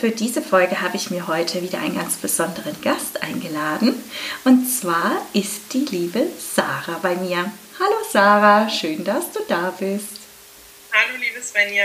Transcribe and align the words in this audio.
Für 0.00 0.10
diese 0.10 0.40
Folge 0.40 0.80
habe 0.80 0.96
ich 0.96 1.10
mir 1.10 1.28
heute 1.28 1.60
wieder 1.60 1.78
einen 1.78 1.94
ganz 1.94 2.16
besonderen 2.16 2.74
Gast 2.80 3.22
eingeladen. 3.22 3.94
Und 4.44 4.66
zwar 4.66 5.20
ist 5.34 5.74
die 5.74 5.84
liebe 5.90 6.26
Sarah 6.38 6.98
bei 7.02 7.16
mir. 7.16 7.52
Hallo 7.78 7.96
Sarah, 8.10 8.70
schön, 8.70 9.04
dass 9.04 9.30
du 9.30 9.40
da 9.46 9.74
bist. 9.78 10.20
Hallo 10.90 11.18
liebe 11.20 11.42
Svenja. 11.42 11.84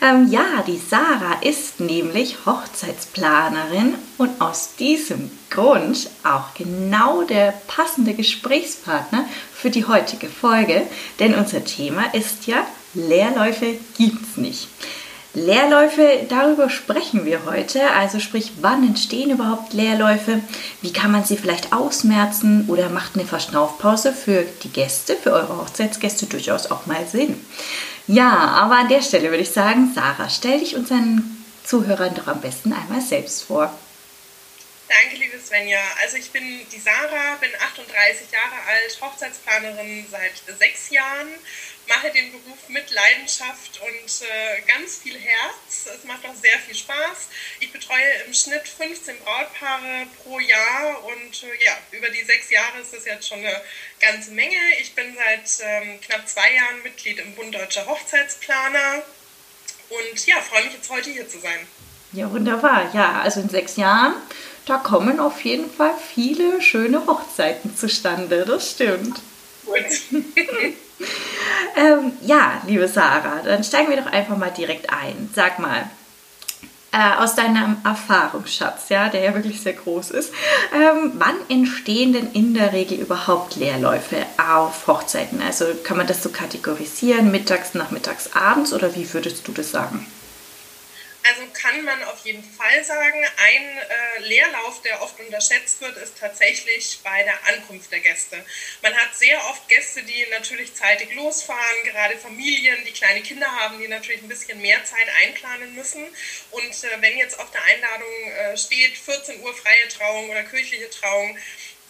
Ähm, 0.00 0.28
ja, 0.30 0.62
die 0.64 0.78
Sarah 0.78 1.42
ist 1.42 1.80
nämlich 1.80 2.46
Hochzeitsplanerin 2.46 3.96
und 4.16 4.40
aus 4.40 4.76
diesem 4.76 5.32
Grund 5.50 6.08
auch 6.22 6.54
genau 6.54 7.22
der 7.22 7.52
passende 7.66 8.14
Gesprächspartner 8.14 9.28
für 9.52 9.70
die 9.70 9.86
heutige 9.86 10.28
Folge, 10.28 10.86
denn 11.18 11.34
unser 11.34 11.64
Thema 11.64 12.14
ist 12.14 12.46
ja 12.46 12.64
Leerläufe 12.94 13.74
gibt's 13.96 14.36
nicht. 14.36 14.68
Leerläufe, 15.32 16.26
darüber 16.28 16.68
sprechen 16.68 17.24
wir 17.24 17.44
heute. 17.44 17.90
Also 17.92 18.18
sprich, 18.18 18.52
wann 18.60 18.86
entstehen 18.86 19.30
überhaupt 19.30 19.72
Leerläufe? 19.72 20.40
Wie 20.82 20.92
kann 20.92 21.12
man 21.12 21.24
sie 21.24 21.36
vielleicht 21.36 21.72
ausmerzen? 21.72 22.68
Oder 22.68 22.88
macht 22.88 23.14
eine 23.14 23.24
Verschnaufpause 23.24 24.12
für 24.12 24.44
die 24.64 24.70
Gäste, 24.70 25.16
für 25.16 25.32
eure 25.32 25.56
Hochzeitsgäste 25.56 26.26
durchaus 26.26 26.70
auch 26.70 26.86
mal 26.86 27.06
Sinn? 27.06 27.44
Ja, 28.08 28.30
aber 28.30 28.78
an 28.78 28.88
der 28.88 29.02
Stelle 29.02 29.30
würde 29.30 29.44
ich 29.44 29.50
sagen, 29.50 29.92
Sarah, 29.94 30.28
stell 30.28 30.58
dich 30.58 30.74
unseren 30.74 31.44
Zuhörern 31.62 32.14
doch 32.16 32.26
am 32.26 32.40
besten 32.40 32.72
einmal 32.72 33.00
selbst 33.00 33.44
vor. 33.44 33.72
Danke, 34.88 35.22
liebe 35.22 35.38
Svenja. 35.38 35.78
Also 36.02 36.16
ich 36.16 36.32
bin 36.32 36.42
die 36.72 36.80
Sarah, 36.80 37.36
bin 37.40 37.50
38 37.54 38.26
Jahre 38.32 38.56
alt, 38.66 39.00
Hochzeitsplanerin 39.00 40.04
seit 40.10 40.58
sechs 40.58 40.90
Jahren 40.90 41.28
mache 41.90 42.10
den 42.12 42.30
Beruf 42.30 42.68
mit 42.68 42.88
Leidenschaft 42.92 43.80
und 43.82 44.26
äh, 44.26 44.62
ganz 44.62 44.98
viel 44.98 45.18
Herz. 45.18 45.90
Es 45.92 46.04
macht 46.04 46.24
auch 46.24 46.34
sehr 46.40 46.56
viel 46.60 46.76
Spaß. 46.76 47.28
Ich 47.58 47.72
betreue 47.72 48.10
im 48.26 48.32
Schnitt 48.32 48.66
15 48.66 49.18
Brautpaare 49.18 50.06
pro 50.22 50.38
Jahr 50.38 51.04
und 51.04 51.42
äh, 51.42 51.64
ja, 51.64 51.76
über 51.90 52.08
die 52.08 52.22
sechs 52.22 52.48
Jahre 52.48 52.78
ist 52.80 52.94
das 52.94 53.04
jetzt 53.04 53.28
schon 53.28 53.40
eine 53.40 53.60
ganze 54.00 54.30
Menge. 54.30 54.56
Ich 54.80 54.94
bin 54.94 55.16
seit 55.16 55.66
ähm, 55.66 56.00
knapp 56.00 56.28
zwei 56.28 56.54
Jahren 56.54 56.82
Mitglied 56.84 57.18
im 57.18 57.34
Bund 57.34 57.54
Deutscher 57.54 57.84
Hochzeitsplaner 57.86 59.02
und 59.88 60.26
ja, 60.26 60.40
freue 60.40 60.64
mich 60.64 60.74
jetzt 60.74 60.90
heute 60.90 61.10
hier 61.10 61.28
zu 61.28 61.40
sein. 61.40 61.66
Ja, 62.12 62.30
wunderbar. 62.30 62.90
Ja, 62.94 63.20
also 63.20 63.40
in 63.40 63.48
sechs 63.48 63.76
Jahren, 63.76 64.14
da 64.66 64.78
kommen 64.78 65.18
auf 65.18 65.42
jeden 65.42 65.70
Fall 65.72 65.94
viele 66.14 66.62
schöne 66.62 67.04
Hochzeiten 67.06 67.76
zustande. 67.76 68.44
Das 68.46 68.70
stimmt. 68.70 69.20
Gut. 69.64 69.84
ähm, 71.76 72.12
ja, 72.22 72.60
liebe 72.66 72.88
Sarah, 72.88 73.40
dann 73.44 73.64
steigen 73.64 73.90
wir 73.90 73.96
doch 73.96 74.10
einfach 74.12 74.36
mal 74.36 74.50
direkt 74.50 74.90
ein. 74.92 75.30
Sag 75.34 75.58
mal, 75.58 75.88
äh, 76.92 77.22
aus 77.22 77.36
deinem 77.36 77.76
Erfahrungsschatz, 77.84 78.88
ja, 78.88 79.08
der 79.08 79.22
ja 79.22 79.34
wirklich 79.34 79.60
sehr 79.60 79.74
groß 79.74 80.10
ist, 80.10 80.32
ähm, 80.74 81.12
wann 81.14 81.36
entstehen 81.48 82.12
denn 82.12 82.32
in 82.32 82.52
der 82.52 82.72
Regel 82.72 82.98
überhaupt 82.98 83.56
Leerläufe 83.56 84.26
auf 84.38 84.86
Hochzeiten? 84.88 85.40
Also 85.40 85.66
kann 85.84 85.96
man 85.96 86.08
das 86.08 86.22
so 86.22 86.30
kategorisieren, 86.30 87.30
mittags, 87.30 87.74
nachmittags, 87.74 88.34
abends 88.34 88.72
oder 88.72 88.96
wie 88.96 89.12
würdest 89.12 89.46
du 89.46 89.52
das 89.52 89.70
sagen? 89.70 90.06
Also 91.22 91.46
kann 91.52 91.84
man 91.84 92.02
auf 92.04 92.24
jeden 92.24 92.42
Fall 92.42 92.82
sagen, 92.82 93.24
ein 93.36 93.78
äh, 93.78 94.20
Leerlauf, 94.22 94.80
der 94.82 95.02
oft 95.02 95.20
unterschätzt 95.20 95.80
wird, 95.80 95.96
ist 95.98 96.18
tatsächlich 96.18 97.00
bei 97.04 97.22
der 97.22 97.46
Ankunft 97.46 97.92
der 97.92 98.00
Gäste. 98.00 98.42
Man 98.82 98.94
hat 98.94 99.14
sehr 99.14 99.38
oft 99.48 99.68
Gäste, 99.68 100.02
die 100.02 100.26
natürlich 100.30 100.74
zeitig 100.74 101.14
losfahren, 101.14 101.84
gerade 101.84 102.16
Familien, 102.16 102.76
die 102.86 102.92
kleine 102.92 103.20
Kinder 103.20 103.50
haben, 103.50 103.78
die 103.78 103.88
natürlich 103.88 104.22
ein 104.22 104.28
bisschen 104.28 104.60
mehr 104.62 104.82
Zeit 104.84 105.08
einplanen 105.22 105.74
müssen. 105.74 106.04
Und 106.50 106.84
äh, 106.84 107.00
wenn 107.00 107.18
jetzt 107.18 107.38
auf 107.38 107.50
der 107.50 107.62
Einladung 107.64 108.32
äh, 108.32 108.56
steht 108.56 108.96
14 108.96 109.40
Uhr 109.42 109.54
freie 109.54 109.88
Trauung 109.88 110.30
oder 110.30 110.42
kirchliche 110.44 110.88
Trauung, 110.90 111.38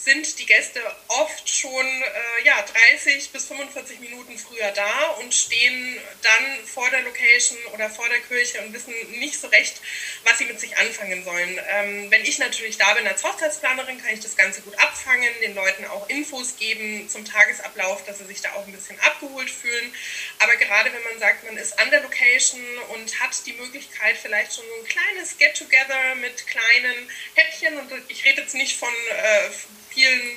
sind 0.03 0.39
die 0.39 0.47
Gäste 0.47 0.81
oft 1.09 1.49
schon 1.49 1.87
äh, 1.87 2.45
ja, 2.45 2.65
30 2.93 3.31
bis 3.31 3.47
45 3.47 4.01
Minuten 4.01 4.39
früher 4.39 4.71
da 4.71 5.09
und 5.21 5.35
stehen 5.35 6.01
dann 6.23 6.67
vor 6.67 6.89
der 6.89 7.03
Location 7.03 7.59
oder 7.75 7.91
vor 7.91 8.09
der 8.09 8.21
Kirche 8.21 8.63
und 8.63 8.73
wissen 8.73 8.95
nicht 9.19 9.39
so 9.39 9.49
recht, 9.49 9.81
was 10.25 10.39
sie 10.39 10.47
mit 10.47 10.59
sich 10.59 10.77
anfangen 10.79 11.23
sollen. 11.23 11.61
Ähm, 11.69 12.11
wenn 12.11 12.25
ich 12.25 12.39
natürlich 12.39 12.79
da 12.79 12.95
bin 12.95 13.07
als 13.07 13.23
Hochzeitsplanerin, 13.23 14.01
kann 14.01 14.15
ich 14.15 14.21
das 14.21 14.37
Ganze 14.37 14.63
gut 14.63 14.79
abfangen, 14.79 15.29
den 15.43 15.55
Leuten 15.55 15.85
auch 15.85 16.09
Infos 16.09 16.57
geben 16.57 17.09
zum 17.11 17.27
Tagesablauf, 17.27 18.03
dass 18.07 18.19
sie 18.19 18.27
sich 18.27 18.41
da 18.41 18.53
auch 18.53 18.67
ein 18.67 18.73
bisschen 18.73 18.99
abgeholt 19.01 19.51
fühlen. 19.51 19.95
Aber 20.39 20.57
gerade 20.57 20.91
wenn 20.95 21.03
man 21.03 21.19
sagt, 21.19 21.45
man 21.45 21.59
ist 21.59 21.79
an 21.79 21.91
der 21.91 22.01
Location 22.01 22.61
und 22.95 23.21
hat 23.21 23.35
die 23.45 23.53
Möglichkeit, 23.53 24.17
vielleicht 24.17 24.55
schon 24.55 24.65
so 24.65 24.83
ein 24.83 24.89
kleines 24.89 25.37
Get-Together 25.37 26.15
mit 26.17 26.47
kleinen 26.47 27.11
Häppchen, 27.35 27.79
und 27.79 27.93
ich 28.09 28.25
rede 28.25 28.41
jetzt 28.41 28.55
nicht 28.55 28.77
von 28.77 28.89
äh, 28.89 29.51
vielen 29.93 30.37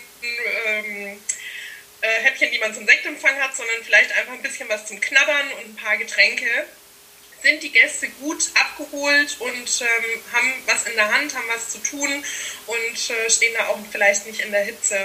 ähm, 0.66 1.20
äh, 2.02 2.22
Häppchen, 2.22 2.52
die 2.52 2.60
man 2.60 2.74
zum 2.74 2.86
Sektempfang 2.86 3.40
hat, 3.40 3.56
sondern 3.56 3.84
vielleicht 3.84 4.12
einfach 4.12 4.34
ein 4.34 4.42
bisschen 4.42 4.70
was 4.70 4.86
zum 4.86 5.00
Knabbern 5.00 5.52
und 5.54 5.70
ein 5.70 5.76
paar 5.76 5.98
Getränke, 5.98 6.48
sind 7.42 7.62
die 7.62 7.72
Gäste 7.72 8.08
gut 8.22 8.50
abgeholt 8.56 9.36
und 9.40 9.82
ähm, 9.82 10.22
haben 10.32 10.54
was 10.66 10.86
in 10.86 10.96
der 10.96 11.12
Hand, 11.14 11.36
haben 11.36 11.48
was 11.50 11.72
zu 11.72 11.78
tun 11.80 12.26
und 12.68 13.10
äh, 13.10 13.30
stehen 13.30 13.54
da 13.54 13.68
auch 13.68 13.80
vielleicht 13.92 14.26
nicht 14.26 14.40
in 14.40 14.52
der 14.52 14.64
Hitze 14.64 14.98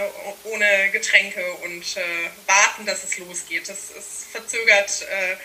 ohne 0.45 0.91
Getränke 0.93 1.45
und 1.65 1.97
äh, 1.97 2.31
warten, 2.47 2.87
dass 2.87 3.03
es 3.03 3.19
losgeht. 3.19 3.69
Das 3.69 3.91
ist 3.91 4.29
verzögert 4.31 5.03
äh, 5.03 5.37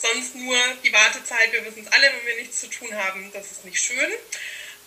sonst 0.00 0.36
nur 0.36 0.56
die 0.84 0.92
Wartezeit. 0.92 1.52
Wir 1.52 1.64
wissen 1.64 1.84
es 1.84 1.92
alle, 1.92 2.06
wenn 2.06 2.26
wir 2.26 2.36
nichts 2.36 2.60
zu 2.60 2.68
tun 2.68 2.94
haben, 2.94 3.32
das 3.32 3.50
ist 3.50 3.64
nicht 3.64 3.80
schön. 3.80 4.12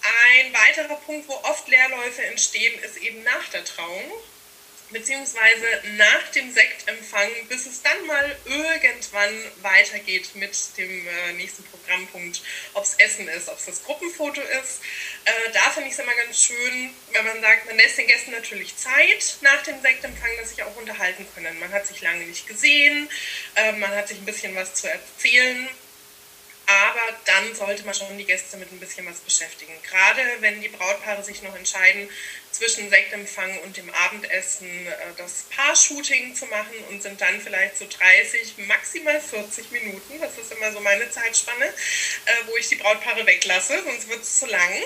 Ein 0.04 0.54
weiterer 0.54 0.96
Punkt, 0.96 1.28
wo 1.28 1.34
oft 1.34 1.68
Leerläufe 1.68 2.24
entstehen, 2.24 2.82
ist 2.84 2.98
eben 2.98 3.22
nach 3.24 3.48
der 3.50 3.64
Trauung, 3.64 4.12
beziehungsweise 4.90 5.66
nach 5.94 6.28
dem 6.34 6.52
Sektempfang, 6.52 7.30
bis 7.48 7.68
es 7.68 7.82
dann 7.84 8.06
mal 8.08 8.36
irgendwann 8.46 9.52
weitergeht 9.62 10.36
mit 10.36 10.52
dem 10.78 11.08
äh, 11.08 11.34
nächsten 11.34 11.64
Programmpunkt, 11.66 12.42
ob 12.74 12.84
es 12.84 12.96
Essen 12.96 13.28
ist, 13.28 13.48
ob 13.48 13.60
es 13.60 13.66
das 13.66 13.84
Gruppenfoto 13.84 14.42
ist. 14.42 14.82
Äh, 15.26 15.52
da 15.54 15.70
finde 15.70 15.90
ich 15.90 15.94
es 15.94 16.00
immer 16.00 16.16
ganz 16.16 16.44
schön, 16.44 16.94
wenn 17.12 17.26
man 17.26 17.40
sagt, 17.40 17.68
man 17.68 17.78
lässt 17.78 17.98
den 17.98 18.08
Gästen 18.08 18.32
natürlich 18.32 18.76
Zeit 18.78 19.38
nach 19.42 19.62
dem 19.64 19.80
Sektempfang, 19.82 20.32
dass 20.40 20.50
sich 20.50 20.64
auch 20.64 20.76
unterhalten 20.76 21.28
können. 21.36 21.60
Man 21.60 21.72
hat 21.72 21.86
sich 21.86 22.02
lange 22.02 22.26
nicht 22.26 22.48
gesehen, 22.48 23.08
äh, 23.56 23.72
man 23.74 23.92
hat 23.92 24.08
sich 24.08 24.18
ein 24.18 24.26
bisschen 24.26 24.56
was 24.56 24.74
zu 24.74 24.90
erzählen 24.90 25.70
aber 26.66 27.18
dann 27.26 27.54
sollte 27.56 27.84
man 27.86 27.94
schon 27.94 28.18
die 28.18 28.26
Gäste 28.26 28.58
mit 28.58 28.72
ein 28.72 28.80
bisschen 28.80 29.06
was 29.06 29.20
beschäftigen. 29.20 29.74
Gerade 29.84 30.22
wenn 30.40 30.62
die 30.62 30.70
Brautpaare 30.70 31.24
sich 31.24 31.42
noch 31.42 31.56
entscheiden, 31.56 32.10
zwischen 32.52 32.90
Sektempfang 32.90 33.58
und 33.60 33.78
dem 33.78 33.90
Abendessen 33.90 34.88
äh, 34.88 34.92
das 35.18 35.46
Paar-Shooting 35.56 36.36
zu 36.36 36.46
machen 36.48 36.76
und 36.90 37.02
sind 37.02 37.20
dann 37.22 37.40
vielleicht 37.42 37.78
so 37.78 37.86
30, 37.88 38.56
maximal 38.68 39.20
40 39.20 39.72
Minuten, 39.72 40.20
das 40.20 40.38
ist 40.38 40.52
immer 40.52 40.72
so 40.72 40.80
meine 40.80 41.10
Zeitspanne, 41.10 41.66
äh, 41.66 42.32
wo 42.48 42.58
ich 42.58 42.70
die 42.70 42.76
Brautpaare 42.76 43.26
weglasse, 43.26 43.82
sonst 43.84 44.10
wird 44.10 44.22
es 44.22 44.40
zu 44.40 44.46
lang 44.48 44.84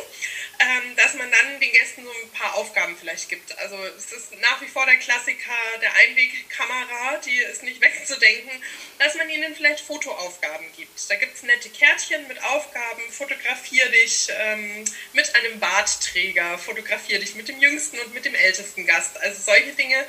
ähm, 0.60 0.96
dass 0.96 1.14
man 1.16 1.30
dann 1.32 1.60
den 1.60 1.72
Gästen 1.72 2.04
so 2.04 2.10
ein 2.10 2.30
paar 2.32 2.56
Aufgaben 2.56 2.96
vielleicht 2.98 3.30
gibt. 3.30 3.58
Also 3.60 3.78
es 3.98 4.12
ist 4.12 4.40
nach 4.40 4.62
wie 4.62 4.68
vor 4.68 4.86
der 4.86 4.98
Klassiker 4.98 5.52
der 5.82 5.94
Einwegkamera, 5.96 7.18
die 7.26 7.38
ist 7.38 7.64
nicht 7.64 7.82
wegzudenken, 7.82 8.52
dass 9.00 9.16
man 9.16 9.30
ihnen 9.30 9.56
vielleicht 9.56 9.82
Fotoaufgaben 9.82 10.72
gibt. 10.76 11.10
Da 11.10 11.16
gibt 11.16 11.36
es 11.36 11.44
nette 11.44 11.70
Kärtchen 11.70 12.28
mit 12.28 12.42
Aufgaben, 12.44 13.02
fotografier 13.12 13.90
dich 13.90 14.30
ähm, 14.32 14.86
mit 15.14 15.36
einem 15.36 15.60
Bartträger, 15.60 16.58
fotografier 16.58 17.20
dich 17.20 17.36
mit 17.36 17.48
dem 17.48 17.55
jüngsten 17.62 18.00
und 18.00 18.14
mit 18.14 18.26
dem 18.26 18.36
ältesten 18.36 18.86
Gast. 18.86 19.18
Also 19.22 19.42
solche 19.42 19.74
Dinge. 19.74 20.06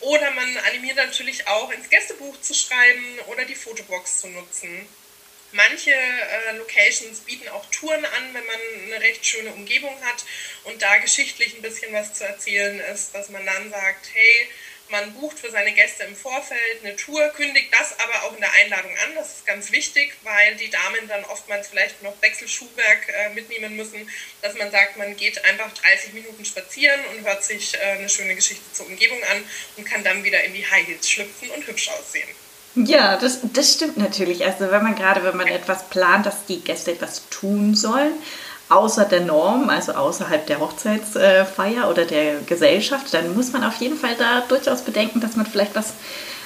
Oder 0.00 0.30
man 0.30 0.56
animiert 0.58 0.96
natürlich 0.96 1.46
auch 1.46 1.70
ins 1.70 1.88
Gästebuch 1.88 2.40
zu 2.40 2.54
schreiben 2.54 3.18
oder 3.26 3.44
die 3.44 3.54
Fotobox 3.54 4.18
zu 4.18 4.28
nutzen. 4.28 4.88
Manche 5.52 5.92
äh, 5.92 6.56
Locations 6.58 7.20
bieten 7.20 7.48
auch 7.48 7.64
Touren 7.70 8.04
an, 8.04 8.34
wenn 8.34 8.44
man 8.44 8.60
eine 8.84 9.00
recht 9.00 9.24
schöne 9.24 9.50
Umgebung 9.52 9.96
hat 10.04 10.24
und 10.64 10.82
da 10.82 10.98
geschichtlich 10.98 11.54
ein 11.54 11.62
bisschen 11.62 11.92
was 11.94 12.12
zu 12.14 12.24
erzählen 12.24 12.78
ist, 12.92 13.14
dass 13.14 13.30
man 13.30 13.46
dann 13.46 13.70
sagt, 13.70 14.10
hey, 14.12 14.48
man 14.90 15.12
bucht 15.14 15.38
für 15.38 15.50
seine 15.50 15.72
Gäste 15.72 16.04
im 16.04 16.16
Vorfeld 16.16 16.82
eine 16.82 16.96
Tour, 16.96 17.28
kündigt 17.28 17.72
das 17.72 17.94
aber 18.00 18.24
auch 18.24 18.34
in 18.34 18.40
der 18.40 18.52
Einladung 18.52 18.90
an. 18.90 19.14
Das 19.14 19.36
ist 19.36 19.46
ganz 19.46 19.72
wichtig, 19.72 20.14
weil 20.22 20.56
die 20.56 20.70
Damen 20.70 21.08
dann 21.08 21.24
oftmals 21.24 21.68
vielleicht 21.68 22.02
noch 22.02 22.14
Wechselschuhwerk 22.20 23.08
äh, 23.08 23.34
mitnehmen 23.34 23.76
müssen, 23.76 24.08
dass 24.42 24.54
man 24.54 24.70
sagt, 24.70 24.96
man 24.96 25.16
geht 25.16 25.44
einfach 25.44 25.72
30 25.72 26.12
Minuten 26.14 26.44
spazieren 26.44 27.00
und 27.12 27.26
hört 27.26 27.44
sich 27.44 27.74
äh, 27.74 27.98
eine 27.98 28.08
schöne 28.08 28.34
Geschichte 28.34 28.72
zur 28.72 28.86
Umgebung 28.86 29.22
an 29.24 29.44
und 29.76 29.84
kann 29.84 30.02
dann 30.04 30.24
wieder 30.24 30.42
in 30.44 30.54
die 30.54 30.64
High 30.64 30.86
Heels 30.86 31.08
schlüpfen 31.08 31.50
und 31.50 31.66
hübsch 31.66 31.88
aussehen. 31.90 32.28
Ja, 32.74 33.16
das, 33.16 33.40
das 33.42 33.74
stimmt 33.74 33.96
natürlich. 33.96 34.44
Also 34.44 34.70
wenn 34.70 34.82
man 34.82 34.94
gerade, 34.94 35.24
wenn 35.24 35.36
man 35.36 35.48
etwas 35.48 35.88
plant, 35.88 36.26
dass 36.26 36.46
die 36.46 36.60
Gäste 36.60 36.92
etwas 36.92 37.28
tun 37.30 37.74
sollen, 37.74 38.12
außer 38.68 39.04
der 39.04 39.20
Norm, 39.20 39.70
also 39.70 39.92
außerhalb 39.92 40.46
der 40.46 40.60
Hochzeitsfeier 40.60 41.88
oder 41.88 42.04
der 42.04 42.40
Gesellschaft, 42.40 43.12
dann 43.12 43.34
muss 43.34 43.52
man 43.52 43.64
auf 43.64 43.76
jeden 43.76 43.98
Fall 43.98 44.14
da 44.16 44.42
durchaus 44.42 44.82
bedenken, 44.82 45.20
dass 45.20 45.36
man 45.36 45.46
vielleicht 45.46 45.74
was 45.74 45.94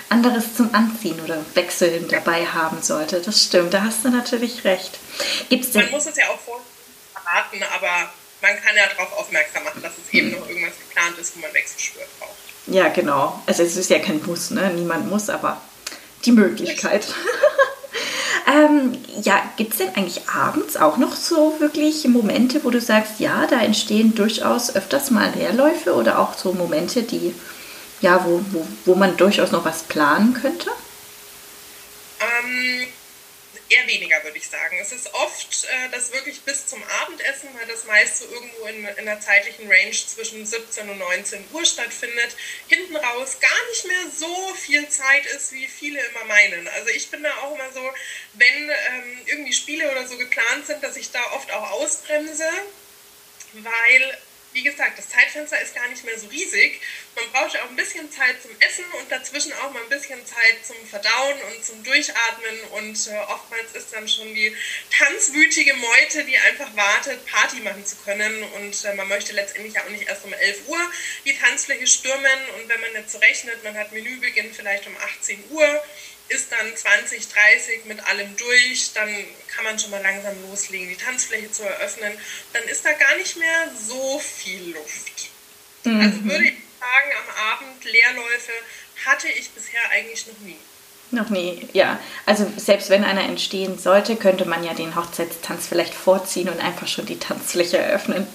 anderes 0.08 0.54
zum 0.56 0.74
Anziehen 0.74 1.18
oder 1.24 1.38
Wechseln 1.54 2.06
dabei 2.08 2.44
haben 2.44 2.82
sollte. 2.82 3.20
Das 3.20 3.42
stimmt, 3.42 3.72
da 3.74 3.82
hast 3.82 4.04
du 4.04 4.10
natürlich 4.10 4.64
recht. 4.64 4.98
Gibt's 5.48 5.72
denn 5.72 5.82
man 5.82 5.92
muss 5.92 6.06
es 6.06 6.16
ja 6.16 6.24
auch 6.28 6.38
vorher 6.38 6.64
verraten, 7.14 7.62
aber 7.74 8.10
man 8.42 8.62
kann 8.62 8.76
ja 8.76 8.82
darauf 8.94 9.18
aufmerksam 9.18 9.64
machen, 9.64 9.80
dass 9.82 9.92
es 9.92 10.12
eben 10.12 10.32
noch 10.32 10.48
irgendwas 10.48 10.74
geplant 10.78 11.18
ist, 11.18 11.36
wo 11.36 11.40
man 11.40 11.54
Wechselschuhe 11.54 12.02
braucht. 12.18 12.32
Ja, 12.66 12.88
genau. 12.88 13.40
Also 13.46 13.62
es 13.62 13.76
ist 13.76 13.90
ja 13.90 13.98
kein 13.98 14.24
Muss, 14.24 14.50
ne? 14.50 14.70
Niemand 14.74 15.08
muss, 15.08 15.28
aber 15.28 15.60
die 16.24 16.32
Möglichkeit. 16.32 17.06
Ähm, 18.46 18.92
ja, 19.22 19.42
gibt 19.56 19.72
es 19.72 19.78
denn 19.78 19.94
eigentlich 19.94 20.28
abends 20.28 20.76
auch 20.76 20.96
noch 20.96 21.14
so 21.14 21.56
wirklich 21.58 22.06
Momente, 22.08 22.64
wo 22.64 22.70
du 22.70 22.80
sagst, 22.80 23.20
ja, 23.20 23.46
da 23.46 23.60
entstehen 23.60 24.14
durchaus 24.14 24.74
öfters 24.74 25.10
mal 25.10 25.32
Leerläufe 25.34 25.94
oder 25.94 26.18
auch 26.18 26.34
so 26.36 26.52
Momente, 26.52 27.02
die, 27.02 27.34
ja, 28.00 28.24
wo, 28.24 28.40
wo, 28.50 28.66
wo 28.84 28.94
man 28.94 29.16
durchaus 29.16 29.52
noch 29.52 29.64
was 29.64 29.84
planen 29.84 30.34
könnte? 30.34 30.70
Ähm, 32.20 32.86
eher 33.68 33.86
weniger, 33.86 34.22
würde 34.24 34.38
ich 34.38 34.48
sagen. 34.48 34.78
Es 34.80 34.92
ist 34.92 35.12
oft 35.14 35.64
äh, 35.64 35.90
das 35.90 36.12
wirklich 36.12 36.40
bis 36.42 36.66
zum 36.66 36.82
Abendessen, 37.02 37.48
weil 37.54 37.66
das 37.66 37.84
meist 37.84 38.18
so 38.18 38.26
irgendwo 38.26 38.66
in, 38.66 38.84
in 38.84 39.08
einer 39.08 39.20
zeitlichen 39.20 39.70
Range 39.70 39.92
zwischen 39.92 40.44
17 40.44 40.88
und 40.88 40.98
19 40.98 41.44
Uhr 41.52 41.64
stattfindet, 41.64 42.36
hinten 42.68 42.96
raus 42.96 43.38
gar 43.40 43.68
nicht 43.70 43.86
mehr 43.86 44.10
so 44.16 44.54
viel 44.54 44.88
Zeit 44.88 45.26
ist, 45.26 45.52
wie 45.52 45.66
viele 45.66 46.00
immer 46.00 46.24
meinen. 46.24 46.68
Also 46.68 46.88
ich 46.90 47.10
bin 47.10 47.22
da 47.22 47.34
auch 47.38 47.54
immer 47.54 47.72
so, 47.72 47.92
wenn 48.34 48.70
ähm, 48.70 49.18
irgendwie 49.26 49.52
Spiele 49.52 49.90
oder 49.90 50.06
so 50.06 50.16
geplant 50.16 50.66
sind, 50.66 50.82
dass 50.82 50.96
ich 50.96 51.10
da 51.10 51.22
oft 51.32 51.50
auch 51.52 51.70
ausbremse, 51.72 52.48
weil 53.54 54.18
wie 54.52 54.62
gesagt, 54.62 54.98
das 54.98 55.08
Zeitfenster 55.08 55.60
ist 55.60 55.74
gar 55.74 55.88
nicht 55.88 56.04
mehr 56.04 56.18
so 56.18 56.26
riesig. 56.28 56.80
Man 57.14 57.30
braucht 57.32 57.54
ja 57.54 57.62
auch 57.62 57.68
ein 57.68 57.76
bisschen 57.76 58.10
Zeit 58.10 58.42
zum 58.42 58.50
Essen 58.60 58.84
und 59.00 59.10
dazwischen 59.10 59.52
auch 59.54 59.72
mal 59.72 59.82
ein 59.82 59.88
bisschen 59.88 60.24
Zeit 60.26 60.64
zum 60.64 60.76
Verdauen 60.88 61.40
und 61.50 61.64
zum 61.64 61.82
Durchatmen. 61.82 62.60
Und 62.72 63.08
äh, 63.08 63.16
oftmals 63.28 63.72
ist 63.74 63.92
dann 63.92 64.08
schon 64.08 64.34
die 64.34 64.54
tanzwütige 64.90 65.74
Meute, 65.74 66.24
die 66.24 66.36
einfach 66.38 66.74
wartet, 66.76 67.24
Party 67.26 67.60
machen 67.60 67.84
zu 67.84 67.96
können. 68.04 68.42
Und 68.42 68.84
äh, 68.84 68.94
man 68.94 69.08
möchte 69.08 69.32
letztendlich 69.32 69.78
auch 69.78 69.88
nicht 69.88 70.06
erst 70.06 70.24
um 70.24 70.32
11 70.32 70.68
Uhr 70.68 70.92
die 71.24 71.36
Tanzfläche 71.36 71.86
stürmen. 71.86 72.40
Und 72.56 72.68
wenn 72.68 72.80
man 72.80 72.92
jetzt 72.94 73.12
so 73.12 73.18
rechnet, 73.18 73.62
man 73.64 73.76
hat 73.76 73.92
Menübeginn 73.92 74.52
vielleicht 74.52 74.86
um 74.86 74.96
18 74.96 75.44
Uhr 75.50 75.82
ist 76.28 76.50
dann 76.50 76.74
20, 76.74 77.28
30 77.28 77.84
mit 77.84 78.00
allem 78.06 78.36
durch, 78.36 78.92
dann 78.94 79.26
kann 79.54 79.64
man 79.64 79.78
schon 79.78 79.90
mal 79.90 80.02
langsam 80.02 80.34
loslegen, 80.48 80.88
die 80.88 80.96
Tanzfläche 80.96 81.50
zu 81.50 81.62
eröffnen. 81.62 82.12
Dann 82.52 82.62
ist 82.64 82.84
da 82.84 82.92
gar 82.92 83.16
nicht 83.16 83.36
mehr 83.36 83.70
so 83.76 84.18
viel 84.18 84.74
Luft. 84.74 85.30
Mhm. 85.84 86.00
Also 86.00 86.24
würde 86.24 86.44
ich 86.44 86.54
sagen, 86.80 87.12
am 87.18 87.52
Abend 87.52 87.84
Leerläufe 87.84 88.52
hatte 89.06 89.28
ich 89.28 89.50
bisher 89.50 89.80
eigentlich 89.90 90.26
noch 90.26 90.38
nie. 90.40 90.56
Noch 91.10 91.28
nie, 91.28 91.68
ja. 91.74 92.00
Also 92.24 92.50
selbst 92.56 92.88
wenn 92.88 93.04
einer 93.04 93.24
entstehen 93.24 93.78
sollte, 93.78 94.16
könnte 94.16 94.46
man 94.46 94.64
ja 94.64 94.72
den 94.72 94.96
Hochzeitstanz 94.96 95.66
vielleicht 95.68 95.92
vorziehen 95.92 96.48
und 96.48 96.58
einfach 96.58 96.88
schon 96.88 97.04
die 97.04 97.18
Tanzfläche 97.18 97.76
eröffnen. 97.76 98.26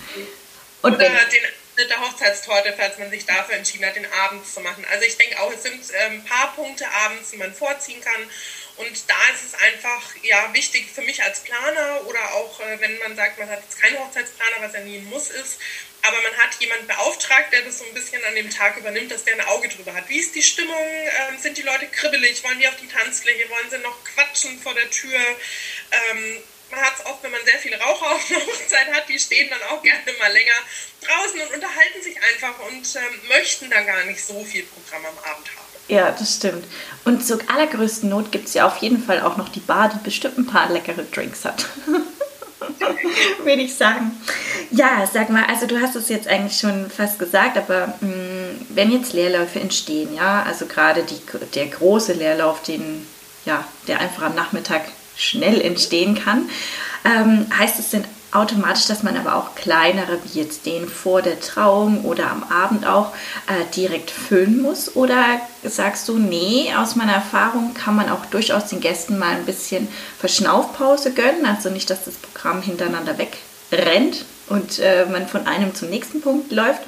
Und 0.84 0.94
Oder 0.94 1.10
den 1.10 1.42
der 1.86 2.02
Hochzeitstorte, 2.02 2.74
falls 2.76 2.98
man 2.98 3.10
sich 3.12 3.26
dafür 3.26 3.56
entschieden 3.56 3.86
hat, 3.86 3.96
den 3.96 4.12
abends 4.12 4.54
zu 4.54 4.62
machen. 4.62 4.86
Also 4.92 5.06
ich 5.06 5.16
denke 5.18 5.40
auch, 5.40 5.52
es 5.54 5.64
sind 5.64 5.76
ein 5.94 6.14
ähm, 6.14 6.26
paar 6.26 6.56
Punkte 6.56 6.86
abends, 7.06 7.32
die 7.32 7.38
man 7.38 7.54
vorziehen 7.54 8.02
kann. 8.02 8.30
Und 8.78 9.10
da 9.10 9.16
ist 9.34 9.44
es 9.44 9.54
einfach 9.56 10.16
ja, 10.22 10.54
wichtig 10.54 10.88
für 10.94 11.02
mich 11.02 11.24
als 11.24 11.40
Planer 11.42 12.06
oder 12.06 12.34
auch 12.34 12.60
äh, 12.60 12.80
wenn 12.80 12.98
man 13.00 13.16
sagt, 13.16 13.40
man 13.40 13.50
hat 13.50 13.62
jetzt 13.64 13.82
keinen 13.82 13.98
Hochzeitsplaner, 14.00 14.58
was 14.62 14.74
ja 14.74 14.82
nie 14.82 14.98
ein 14.98 15.06
Muss 15.06 15.30
ist, 15.30 15.60
aber 16.04 16.22
man 16.22 16.38
hat 16.38 16.56
jemanden 16.60 16.88
beauftragt, 16.88 17.52
der 17.52 17.64
das 17.64 17.80
so 17.80 17.86
ein 17.86 17.94
bisschen 17.94 18.24
an 18.24 18.36
dem 18.36 18.50
Tag 18.50 18.78
übernimmt, 18.78 19.12
dass 19.12 19.24
der 19.24 19.34
ein 19.34 19.48
Auge 19.48 19.68
drüber 19.68 19.94
hat. 19.94 20.08
Wie 20.10 20.20
ist 20.20 20.36
die 20.36 20.44
Stimmung? 20.44 20.78
Ähm, 20.78 21.38
sind 21.40 21.58
die 21.58 21.64
Leute 21.64 21.88
kribbelig? 21.88 22.44
Wollen 22.44 22.60
die 22.60 22.68
auf 22.68 22.78
die 22.78 22.88
Tanzfläche? 22.88 23.50
Wollen 23.50 23.70
sie 23.70 23.80
noch 23.80 24.04
quatschen 24.04 24.60
vor 24.62 24.74
der 24.74 24.90
Tür? 24.90 25.20
Ähm, 25.92 26.44
man 26.70 26.82
hat 26.82 27.00
es 27.00 27.06
oft, 27.06 27.24
wenn 27.24 27.32
man 27.32 27.44
sehr 27.46 27.60
viele 27.60 27.80
Raucher 27.80 28.12
auf 28.12 28.30
einer 28.30 28.40
Hochzeit 28.46 28.94
hat, 28.94 29.10
die 29.10 29.20
stehen 29.20 29.50
dann 29.50 29.64
auch 29.64 29.82
gerne 29.82 30.14
mal 30.20 30.32
länger 30.32 30.56
draußen 31.02 31.42
und 31.42 31.54
unterhalten 31.54 32.02
sich 32.02 32.22
einfach 32.22 32.60
und 32.60 32.96
ähm, 32.96 33.22
möchten 33.28 33.70
dann 33.70 33.86
gar 33.86 34.04
nicht 34.04 34.24
so 34.24 34.44
viel 34.44 34.64
Programm 34.64 35.06
am 35.06 35.18
Abend 35.20 35.50
haben. 35.56 35.67
Ja, 35.88 36.12
das 36.12 36.36
stimmt. 36.36 36.66
Und 37.06 37.26
zur 37.26 37.40
allergrößten 37.48 38.10
Not 38.10 38.32
gibt 38.32 38.48
es 38.48 38.54
ja 38.54 38.68
auf 38.68 38.78
jeden 38.78 39.02
Fall 39.02 39.22
auch 39.22 39.38
noch 39.38 39.50
die 39.50 39.62
Bar, 39.62 39.90
die 39.90 40.04
bestimmt 40.04 40.38
ein 40.38 40.46
paar 40.46 40.70
leckere 40.70 41.04
Drinks 41.04 41.46
hat. 41.46 41.66
Würde 43.44 43.62
ich 43.62 43.76
sagen. 43.76 44.12
Ja, 44.72 45.08
sag 45.12 45.30
mal, 45.30 45.46
also 45.46 45.66
du 45.66 45.80
hast 45.80 45.96
es 45.96 46.10
jetzt 46.10 46.28
eigentlich 46.28 46.60
schon 46.60 46.90
fast 46.90 47.20
gesagt, 47.20 47.58
aber 47.58 47.94
mh, 48.02 48.08
mm, 48.08 48.66
wenn 48.70 48.92
jetzt 48.92 49.14
Leerläufe 49.14 49.60
entstehen, 49.60 50.14
ja, 50.14 50.44
also 50.44 50.66
gerade 50.66 51.04
die, 51.04 51.22
der 51.56 51.68
große 51.68 52.14
Leerlauf, 52.14 52.62
den, 52.64 53.08
ja, 53.46 53.64
der 53.88 54.02
einfach 54.02 54.24
am 54.24 54.36
Nachmittag 54.36 54.82
schnell 55.16 55.62
entstehen 55.62 56.16
kann. 56.16 56.50
Ähm, 57.06 57.48
heißt 57.58 57.80
es 57.80 57.90
denn 57.92 58.04
automatisch, 58.32 58.86
dass 58.88 59.04
man 59.04 59.18
aber 59.18 59.36
auch 59.36 59.56
kleinere, 59.56 60.20
wie 60.24 60.40
jetzt 60.40 60.66
den 60.66 60.88
vor 60.88 61.22
der 61.22 61.40
Trauung 61.40 62.04
oder 62.04 62.30
am 62.30 62.44
Abend 62.44 62.86
auch, 62.86 63.14
äh, 63.48 63.66
direkt 63.76 64.12
füllen 64.12 64.62
muss? 64.62 64.96
Oder 64.96 65.40
sagst 65.64 66.08
du, 66.10 66.18
nee, 66.18 66.74
aus 66.76 66.96
meiner 66.96 67.14
Erfahrung 67.14 67.74
kann 67.74 67.96
man 67.96 68.10
auch 68.10 68.26
durchaus 68.26 68.66
den 68.66 68.82
Gästen 68.82 69.18
mal 69.18 69.36
ein 69.36 69.46
bisschen 69.46 69.88
Verschnaufpause 70.20 71.14
gönnen, 71.14 71.46
also 71.46 71.70
nicht, 71.70 71.90
dass 71.90 72.06
das 72.06 72.16
Programm 72.16 72.62
hintereinander 72.62 73.16
wegrennt 73.18 74.26
und 74.50 74.80
äh, 74.80 75.06
man 75.06 75.28
von 75.28 75.48
einem 75.48 75.74
zum 75.74 75.90
nächsten 75.90 76.22
Punkt 76.22 76.52
läuft. 76.52 76.82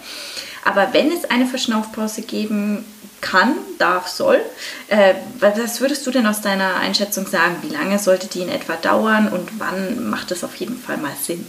Aber 0.66 0.90
wenn 0.92 1.12
es 1.12 1.30
eine 1.30 1.46
Verschnaufpause 1.46 2.22
geben 2.22 2.86
kann, 3.22 3.56
darf, 3.78 4.08
soll. 4.08 4.44
Äh, 4.88 5.16
was 5.40 5.82
würdest 5.82 6.06
du 6.06 6.12
denn 6.12 6.26
aus 6.26 6.42
deiner 6.42 6.76
Einschätzung 6.76 7.28
sagen? 7.28 7.58
Wie 7.62 7.70
lange 7.70 8.00
sollte 8.00 8.28
die 8.28 8.42
in 8.42 8.50
etwa 8.50 8.76
dauern 8.76 9.30
und 9.30 9.60
wann 9.60 10.10
macht 10.10 10.32
es 10.32 10.44
auf 10.44 10.56
jeden 10.56 10.82
Fall 10.82 10.98
mal 10.98 11.16
Sinn? 11.22 11.48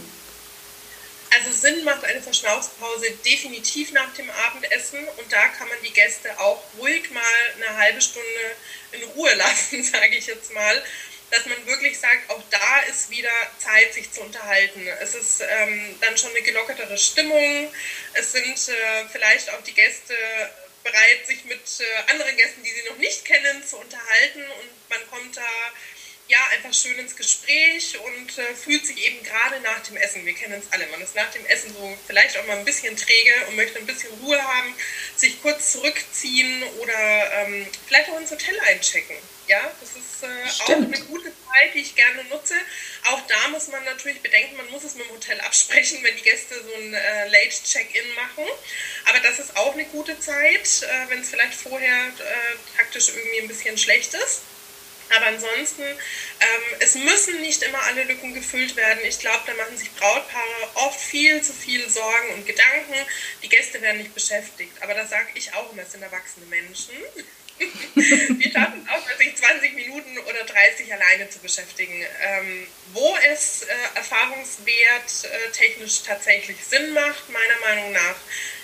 Also 1.33 1.51
Sinn 1.51 1.83
macht 1.85 2.03
eine 2.03 2.21
Verschnaufspause 2.21 3.09
definitiv 3.25 3.93
nach 3.93 4.13
dem 4.15 4.29
Abendessen 4.29 4.99
und 5.17 5.31
da 5.31 5.47
kann 5.57 5.69
man 5.69 5.77
die 5.83 5.93
Gäste 5.93 6.29
auch 6.39 6.61
ruhig 6.77 7.09
mal 7.11 7.23
eine 7.55 7.77
halbe 7.77 8.01
Stunde 8.01 8.27
in 8.91 9.03
Ruhe 9.11 9.33
lassen, 9.35 9.81
sage 9.83 10.17
ich 10.17 10.27
jetzt 10.27 10.53
mal, 10.53 10.83
dass 11.31 11.45
man 11.45 11.65
wirklich 11.65 11.97
sagt, 11.97 12.29
auch 12.29 12.43
da 12.49 12.79
ist 12.89 13.09
wieder 13.09 13.31
Zeit, 13.57 13.93
sich 13.93 14.11
zu 14.11 14.21
unterhalten. 14.21 14.85
Es 14.99 15.15
ist 15.15 15.41
ähm, 15.41 15.95
dann 16.01 16.17
schon 16.17 16.31
eine 16.31 16.41
gelockertere 16.41 16.97
Stimmung, 16.97 17.73
es 18.13 18.33
sind 18.33 18.67
äh, 18.67 19.05
vielleicht 19.09 19.49
auch 19.51 19.63
die 19.63 19.73
Gäste 19.73 20.13
bereit, 20.83 21.27
sich 21.27 21.45
mit 21.45 21.61
äh, 21.79 22.11
anderen 22.11 22.35
Gästen, 22.37 22.63
die 22.63 22.71
sie 22.71 22.89
noch 22.89 22.97
nicht 22.97 23.25
kennen, 23.25 23.65
zu 23.65 23.77
unterhalten. 23.77 24.41
Und 24.41 24.89
man 24.89 25.09
kommt 25.09 25.37
da 25.37 25.47
ja 26.31 26.39
einfach 26.53 26.73
schön 26.73 26.97
ins 26.97 27.15
Gespräch 27.15 27.99
und 27.99 28.37
äh, 28.37 28.55
fühlt 28.55 28.85
sich 28.85 28.97
eben 29.05 29.21
gerade 29.23 29.59
nach 29.61 29.79
dem 29.83 29.97
Essen, 29.97 30.25
wir 30.25 30.33
kennen 30.33 30.61
es 30.61 30.71
alle, 30.71 30.87
man 30.87 31.01
ist 31.01 31.13
nach 31.13 31.29
dem 31.31 31.45
Essen 31.45 31.73
so 31.73 31.97
vielleicht 32.07 32.37
auch 32.37 32.45
mal 32.45 32.57
ein 32.57 32.65
bisschen 32.65 32.95
träge 32.95 33.33
und 33.47 33.57
möchte 33.57 33.79
ein 33.79 33.85
bisschen 33.85 34.13
Ruhe 34.21 34.41
haben, 34.41 34.73
sich 35.17 35.41
kurz 35.41 35.73
zurückziehen 35.73 36.63
oder 36.79 37.33
ähm, 37.33 37.67
vielleicht 37.85 38.09
auch 38.09 38.17
ins 38.17 38.31
Hotel 38.31 38.57
einchecken. 38.61 39.17
Ja, 39.51 39.69
das 39.81 39.89
ist 39.89 40.23
äh, 40.23 40.63
auch 40.63 40.77
eine 40.77 40.97
gute 41.09 41.25
Zeit, 41.25 41.73
die 41.73 41.79
ich 41.79 41.93
gerne 41.93 42.23
nutze. 42.29 42.53
Auch 43.07 43.19
da 43.27 43.49
muss 43.49 43.67
man 43.67 43.83
natürlich 43.83 44.21
bedenken, 44.21 44.55
man 44.55 44.69
muss 44.71 44.85
es 44.85 44.95
mit 44.95 45.05
dem 45.05 45.11
Hotel 45.11 45.41
absprechen, 45.45 46.01
wenn 46.03 46.15
die 46.15 46.21
Gäste 46.21 46.55
so 46.55 46.73
ein 46.73 46.93
äh, 46.93 47.27
Late-Check-In 47.27 48.13
machen. 48.13 48.45
Aber 49.09 49.19
das 49.19 49.39
ist 49.39 49.57
auch 49.57 49.73
eine 49.73 49.83
gute 49.83 50.17
Zeit, 50.21 50.83
äh, 50.83 51.09
wenn 51.09 51.19
es 51.19 51.31
vielleicht 51.31 51.55
vorher 51.55 52.07
äh, 52.07 52.77
taktisch 52.77 53.09
irgendwie 53.09 53.41
ein 53.41 53.49
bisschen 53.49 53.77
schlecht 53.77 54.13
ist. 54.13 54.43
Aber 55.17 55.25
ansonsten, 55.25 55.81
ähm, 55.83 56.77
es 56.79 56.95
müssen 56.95 57.41
nicht 57.41 57.61
immer 57.63 57.83
alle 57.83 58.05
Lücken 58.05 58.33
gefüllt 58.33 58.77
werden. 58.77 59.03
Ich 59.03 59.19
glaube, 59.19 59.41
da 59.47 59.53
machen 59.55 59.77
sich 59.77 59.91
Brautpaare 59.95 60.69
oft 60.75 61.01
viel 61.01 61.41
zu 61.41 61.51
viel 61.51 61.89
Sorgen 61.89 62.35
und 62.35 62.45
Gedanken. 62.45 62.95
Die 63.43 63.49
Gäste 63.49 63.81
werden 63.81 63.97
nicht 63.97 64.13
beschäftigt. 64.13 64.71
Aber 64.79 64.93
das 64.93 65.09
sage 65.09 65.27
ich 65.33 65.53
auch 65.53 65.73
immer, 65.73 65.81
es 65.81 65.91
sind 65.91 66.03
erwachsene 66.03 66.45
Menschen. 66.45 66.95
die 67.95 68.51
schaffen 68.51 68.87
auch, 68.89 69.17
sich 69.17 69.35
20 69.35 69.73
Minuten 69.75 70.17
oder 70.19 70.43
30 70.43 70.91
alleine 70.93 71.29
zu 71.29 71.39
beschäftigen. 71.39 72.05
Ähm, 72.23 72.67
wo 72.93 73.15
es 73.31 73.63
äh, 73.63 73.67
erfahrungswert 73.95 75.23
äh, 75.23 75.51
technisch 75.51 76.03
tatsächlich 76.03 76.57
Sinn 76.63 76.93
macht, 76.93 77.29
meiner 77.29 77.59
Meinung 77.75 77.91
nach, 77.93 78.15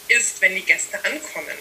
ist, 0.07 0.41
wenn 0.41 0.55
die 0.55 0.63
Gäste 0.63 1.03
ankommen. 1.03 1.57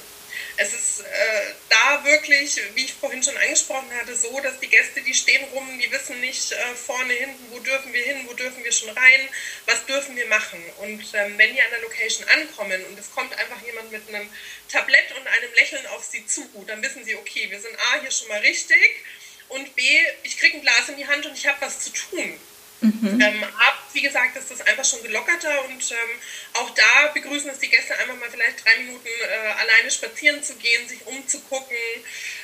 Es 0.58 0.72
ist 0.72 1.00
äh, 1.00 1.52
da 1.68 2.04
wirklich, 2.04 2.60
wie 2.74 2.84
ich 2.84 2.94
vorhin 2.94 3.22
schon 3.22 3.36
angesprochen 3.36 3.90
hatte, 4.00 4.16
so, 4.16 4.40
dass 4.40 4.58
die 4.58 4.68
Gäste, 4.68 5.02
die 5.02 5.12
stehen 5.12 5.44
rum, 5.52 5.78
die 5.78 5.90
wissen 5.92 6.18
nicht 6.20 6.52
äh, 6.52 6.56
vorne, 6.74 7.12
hinten, 7.12 7.44
wo 7.50 7.58
dürfen 7.58 7.92
wir 7.92 8.02
hin, 8.02 8.24
wo 8.26 8.32
dürfen 8.32 8.64
wir 8.64 8.72
schon 8.72 8.90
rein, 8.90 9.28
was 9.66 9.84
dürfen 9.84 10.16
wir 10.16 10.26
machen. 10.28 10.62
Und 10.78 11.02
ähm, 11.12 11.36
wenn 11.36 11.52
die 11.52 11.60
an 11.60 11.70
der 11.70 11.82
Location 11.82 12.26
ankommen 12.28 12.84
und 12.86 12.98
es 12.98 13.10
kommt 13.10 13.38
einfach 13.38 13.60
jemand 13.66 13.92
mit 13.92 14.08
einem 14.08 14.28
Tablett 14.70 15.14
und 15.18 15.26
einem 15.26 15.52
Lächeln 15.54 15.86
auf 15.88 16.04
sie 16.04 16.26
zu, 16.26 16.48
dann 16.66 16.82
wissen 16.82 17.04
sie, 17.04 17.16
okay, 17.16 17.50
wir 17.50 17.60
sind 17.60 17.76
A, 17.78 18.00
hier 18.00 18.10
schon 18.10 18.28
mal 18.28 18.40
richtig 18.40 19.04
und 19.48 19.74
B, 19.76 19.82
ich 20.22 20.38
kriege 20.38 20.56
ein 20.56 20.62
Glas 20.62 20.88
in 20.88 20.96
die 20.96 21.06
Hand 21.06 21.26
und 21.26 21.36
ich 21.36 21.46
habe 21.46 21.60
was 21.60 21.80
zu 21.80 21.90
tun. 21.92 22.38
Mhm. 22.80 23.20
Ähm, 23.20 23.44
ab, 23.44 23.85
wie 23.96 24.02
gesagt, 24.02 24.36
ist 24.36 24.50
das 24.50 24.60
einfach 24.60 24.84
schon 24.84 25.02
gelockerter 25.02 25.64
und 25.64 25.90
ähm, 25.90 26.18
auch 26.52 26.70
da 26.70 27.08
begrüßen 27.14 27.50
es 27.50 27.58
die 27.58 27.70
Gäste 27.70 27.98
einfach 27.98 28.14
mal 28.16 28.30
vielleicht 28.30 28.62
drei 28.62 28.76
Minuten 28.78 29.06
äh, 29.06 29.48
alleine 29.52 29.90
spazieren 29.90 30.42
zu 30.42 30.54
gehen, 30.56 30.86
sich 30.86 31.04
umzugucken, 31.06 31.76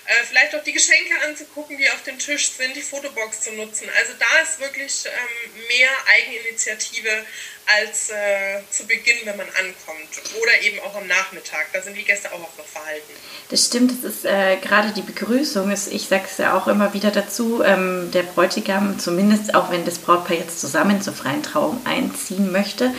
äh, 0.07 0.25
vielleicht 0.27 0.55
auch 0.55 0.65
die 0.65 0.73
Geschenke 0.73 1.13
anzugucken, 1.29 1.77
die 1.77 1.91
auf 1.91 2.03
dem 2.05 2.19
Tisch 2.19 2.51
sind, 2.53 2.75
die 2.75 2.83
Fotobox 2.83 3.43
zu 3.43 3.53
nutzen. 3.53 3.89
Also 3.99 4.15
da 4.19 4.43
ist 4.43 4.61
wirklich 4.61 5.05
ähm, 5.07 5.67
mehr 5.69 5.91
Eigeninitiative 6.09 7.25
als 7.79 8.11
äh, 8.11 8.61
zu 8.71 8.87
Beginn, 8.87 9.19
wenn 9.25 9.37
man 9.37 9.47
ankommt. 9.47 10.09
Oder 10.41 10.63
eben 10.63 10.81
auch 10.81 10.97
am 10.97 11.07
Nachmittag. 11.07 11.67
Da 11.73 11.81
sind 11.81 11.97
die 11.97 12.05
Gäste 12.05 12.33
auch 12.33 12.39
noch 12.39 12.51
verhalten. 12.67 13.13
Das 13.51 13.67
stimmt, 13.67 13.93
das 13.93 14.15
ist 14.15 14.25
äh, 14.25 14.57
gerade 14.57 14.93
die 14.93 15.03
Begrüßung. 15.03 15.71
Ist, 15.71 15.93
ich 15.93 16.09
sage 16.09 16.25
es 16.31 16.39
ja 16.39 16.57
auch 16.57 16.67
immer 16.67 16.93
wieder 16.95 17.11
dazu, 17.11 17.63
ähm, 17.63 18.11
der 18.13 18.23
Bräutigam, 18.23 18.99
zumindest 18.99 19.55
auch 19.55 19.71
wenn 19.71 19.85
das 19.85 19.99
Brautpaar 19.99 20.37
jetzt 20.37 20.61
zusammen 20.61 21.03
zur 21.03 21.13
freien 21.13 21.42
Trauung 21.43 21.81
einziehen 21.85 22.53
möchte, 22.53 22.93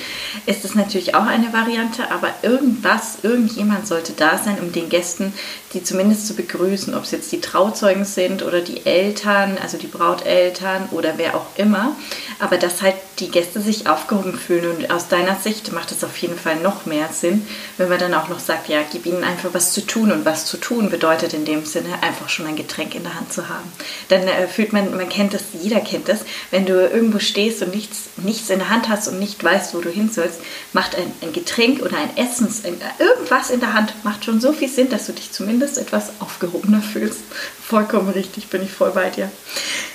ist 0.46 0.64
das 0.64 0.76
natürlich 0.76 1.16
auch 1.16 1.26
eine 1.26 1.54
Variante. 1.54 2.12
Aber 2.12 2.30
irgendwas, 2.42 3.20
irgendjemand 3.24 3.88
sollte 3.88 4.14
da 4.14 4.38
sein, 4.38 4.60
um 4.60 4.72
den 4.72 4.90
Gästen 4.90 5.34
die 5.74 5.84
zumindest 5.84 6.28
zu 6.28 6.36
begrüßen, 6.36 6.94
ob 6.96 7.04
es 7.04 7.12
jetzt 7.12 7.32
die 7.32 7.42
Trauzeugen 7.42 8.06
sind 8.06 8.44
oder 8.44 8.62
die 8.62 8.86
Eltern, 8.86 9.58
also 9.62 9.78
die 9.78 9.88
Brauteltern 9.88 10.90
oder 10.92 11.14
wer 11.18 11.36
auch 11.36 11.48
immer. 11.58 11.96
Aber 12.40 12.58
dass 12.58 12.82
halt 12.82 12.96
die 13.20 13.30
Gäste 13.30 13.62
sich 13.62 13.88
aufgehoben 13.88 14.38
fühlen. 14.38 14.76
Und 14.76 14.92
aus 14.92 15.08
deiner 15.08 15.36
Sicht 15.36 15.72
macht 15.72 15.92
es 15.92 16.04
auf 16.04 16.18
jeden 16.18 16.38
Fall 16.38 16.58
noch 16.58 16.86
mehr 16.86 17.10
Sinn, 17.12 17.46
wenn 17.78 17.90
man 17.90 18.00
dann 18.00 18.14
auch 18.14 18.28
noch 18.28 18.40
sagt, 18.40 18.70
ja, 18.70 18.82
gib 18.92 19.06
ihnen 19.06 19.24
einfach 19.24 19.50
was 19.54 19.72
zu 19.72 19.82
tun. 19.86 20.12
Und 20.12 20.26
was 20.26 20.46
zu 20.46 20.58
tun 20.58 20.90
bedeutet 20.90 21.34
in 21.34 21.46
dem 21.46 21.66
Sinne 21.66 22.02
einfach 22.02 22.30
schon 22.30 22.48
ein 22.48 22.56
Getränk 22.56 22.96
in 22.96 23.04
der 23.04 23.16
Hand 23.16 23.32
zu 23.32 23.50
haben. 23.50 23.72
Dann 24.10 24.28
äh, 24.28 24.48
fühlt 24.48 24.74
man, 24.74 24.96
man 24.96 25.10
kennt 25.10 25.34
das, 25.34 25.44
jeder 25.62 25.80
kennt 25.80 26.10
das, 26.10 26.22
wenn 26.52 26.66
du 26.66 26.74
irgendwo 26.74 27.20
stehst 27.20 27.62
und 27.62 27.74
nichts, 27.74 28.10
nichts 28.18 28.50
in 28.50 28.60
der 28.60 28.70
Hand 28.70 28.90
hast 28.90 29.08
und 29.08 29.20
nicht 29.20 29.44
weißt, 29.44 29.76
wo 29.76 29.82
du 29.82 29.90
hin 29.90 30.10
sollst, 30.12 30.40
macht 30.74 30.96
ein, 30.96 31.12
ein 31.22 31.34
Getränk 31.34 31.82
oder 31.82 31.98
ein 31.98 32.18
Essens, 32.18 32.66
ein, 32.66 32.76
irgendwas 33.00 33.50
in 33.50 33.60
der 33.60 33.74
Hand, 33.74 33.94
macht 34.04 34.26
schon 34.26 34.42
so 34.42 34.54
viel 34.54 34.70
Sinn, 34.70 34.90
dass 34.90 35.06
du 35.06 35.14
dich 35.14 35.32
zumindest 35.32 35.63
etwas 35.78 36.12
aufgehobener 36.20 36.82
fühlst. 36.82 37.22
Vollkommen 37.66 38.10
richtig, 38.10 38.48
bin 38.48 38.64
ich 38.64 38.72
voll 38.72 38.92
bei 38.92 39.10
dir. 39.10 39.32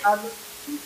Also, 0.03 0.31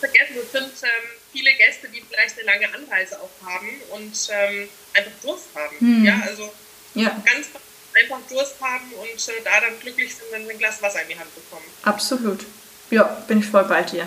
vergessen, 0.00 0.36
das 0.36 0.52
sind 0.52 0.72
ähm, 0.82 1.08
viele 1.32 1.52
Gäste, 1.54 1.88
die 1.88 2.02
vielleicht 2.08 2.38
eine 2.38 2.46
lange 2.46 2.74
Anreise 2.74 3.18
auch 3.20 3.46
haben 3.46 3.68
und 3.90 4.28
ähm, 4.30 4.68
einfach 4.94 5.12
Durst 5.22 5.46
haben. 5.54 5.78
Hm. 5.78 6.04
Ja, 6.04 6.20
also 6.26 6.52
ja. 6.94 7.22
ganz 7.24 7.48
einfach 7.94 8.18
Durst 8.28 8.60
haben 8.60 8.92
und 8.92 9.28
äh, 9.28 9.42
da 9.44 9.60
dann 9.60 9.78
glücklich 9.80 10.14
sind, 10.14 10.26
wenn 10.30 10.46
sie 10.46 10.52
ein 10.52 10.58
Glas 10.58 10.82
Wasser 10.82 11.02
in 11.02 11.08
die 11.08 11.18
Hand 11.18 11.34
bekommen. 11.34 11.64
Absolut. 11.82 12.44
Ja, 12.92 13.04
bin 13.26 13.38
ich 13.38 13.46
voll 13.46 13.64
bei 13.64 13.80
dir. 13.82 14.06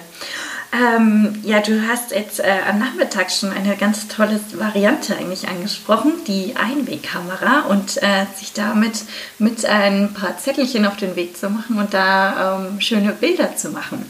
Ähm, 0.72 1.42
ja, 1.44 1.60
du 1.60 1.88
hast 1.88 2.12
jetzt 2.12 2.40
äh, 2.40 2.60
am 2.70 2.78
Nachmittag 2.78 3.32
schon 3.32 3.52
eine 3.52 3.76
ganz 3.78 4.08
tolle 4.08 4.40
Variante 4.54 5.18
eigentlich 5.18 5.48
angesprochen, 5.48 6.14
die 6.28 6.56
Einwegkamera 6.56 7.62
und 7.62 7.98
äh, 8.04 8.28
sich 8.38 8.54
damit 8.54 9.02
mit 9.40 9.66
ein 9.66 10.14
paar 10.14 10.38
Zettelchen 10.38 10.86
auf 10.86 10.98
den 10.98 11.16
Weg 11.16 11.36
zu 11.36 11.50
machen 11.50 11.80
und 11.80 11.96
da 11.96 12.60
ähm, 12.60 12.80
schöne 12.80 13.14
Bilder 13.14 13.56
zu 13.56 13.70
machen. 13.70 14.06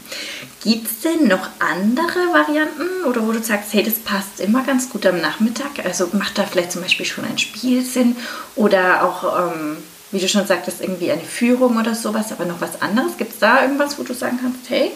Gibt 0.62 0.88
es 0.88 1.00
denn 1.00 1.26
noch 1.26 1.48
andere 1.58 2.34
Varianten 2.34 3.06
oder 3.08 3.26
wo 3.26 3.32
du 3.32 3.42
sagst, 3.42 3.72
hey, 3.72 3.82
das 3.82 3.94
passt 3.94 4.40
immer 4.40 4.62
ganz 4.62 4.90
gut 4.90 5.06
am 5.06 5.22
Nachmittag? 5.22 5.86
Also 5.86 6.10
macht 6.12 6.36
da 6.36 6.42
vielleicht 6.42 6.72
zum 6.72 6.82
Beispiel 6.82 7.06
schon 7.06 7.24
ein 7.24 7.38
Spiel 7.38 7.82
Sinn 7.82 8.14
oder 8.56 9.04
auch, 9.04 9.52
ähm, 9.54 9.78
wie 10.10 10.20
du 10.20 10.28
schon 10.28 10.46
sagtest, 10.46 10.80
irgendwie 10.80 11.10
eine 11.10 11.24
Führung 11.24 11.78
oder 11.78 11.94
sowas, 11.94 12.32
aber 12.32 12.44
noch 12.44 12.60
was 12.60 12.80
anderes? 12.80 13.16
Gibt 13.16 13.32
es 13.32 13.38
da 13.38 13.62
irgendwas, 13.62 13.98
wo 13.98 14.02
du 14.02 14.14
sagen 14.14 14.38
kannst, 14.40 14.70
hey, 14.70 14.92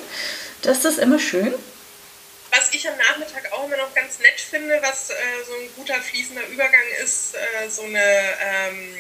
das 0.62 0.84
ist 0.84 0.98
immer 0.98 1.18
schön? 1.18 1.54
Was 2.52 2.72
ich 2.72 2.88
am 2.88 2.96
Nachmittag 2.96 3.52
auch 3.52 3.66
immer 3.66 3.76
noch 3.76 3.94
ganz 3.94 4.18
nett 4.18 4.40
finde, 4.40 4.78
was 4.82 5.10
äh, 5.10 5.14
so 5.46 5.52
ein 5.52 5.68
guter 5.76 5.94
fließender 6.00 6.46
Übergang 6.48 6.80
ist, 7.02 7.34
äh, 7.34 7.68
so 7.68 7.82
eine 7.82 7.98
ähm, 7.98 8.94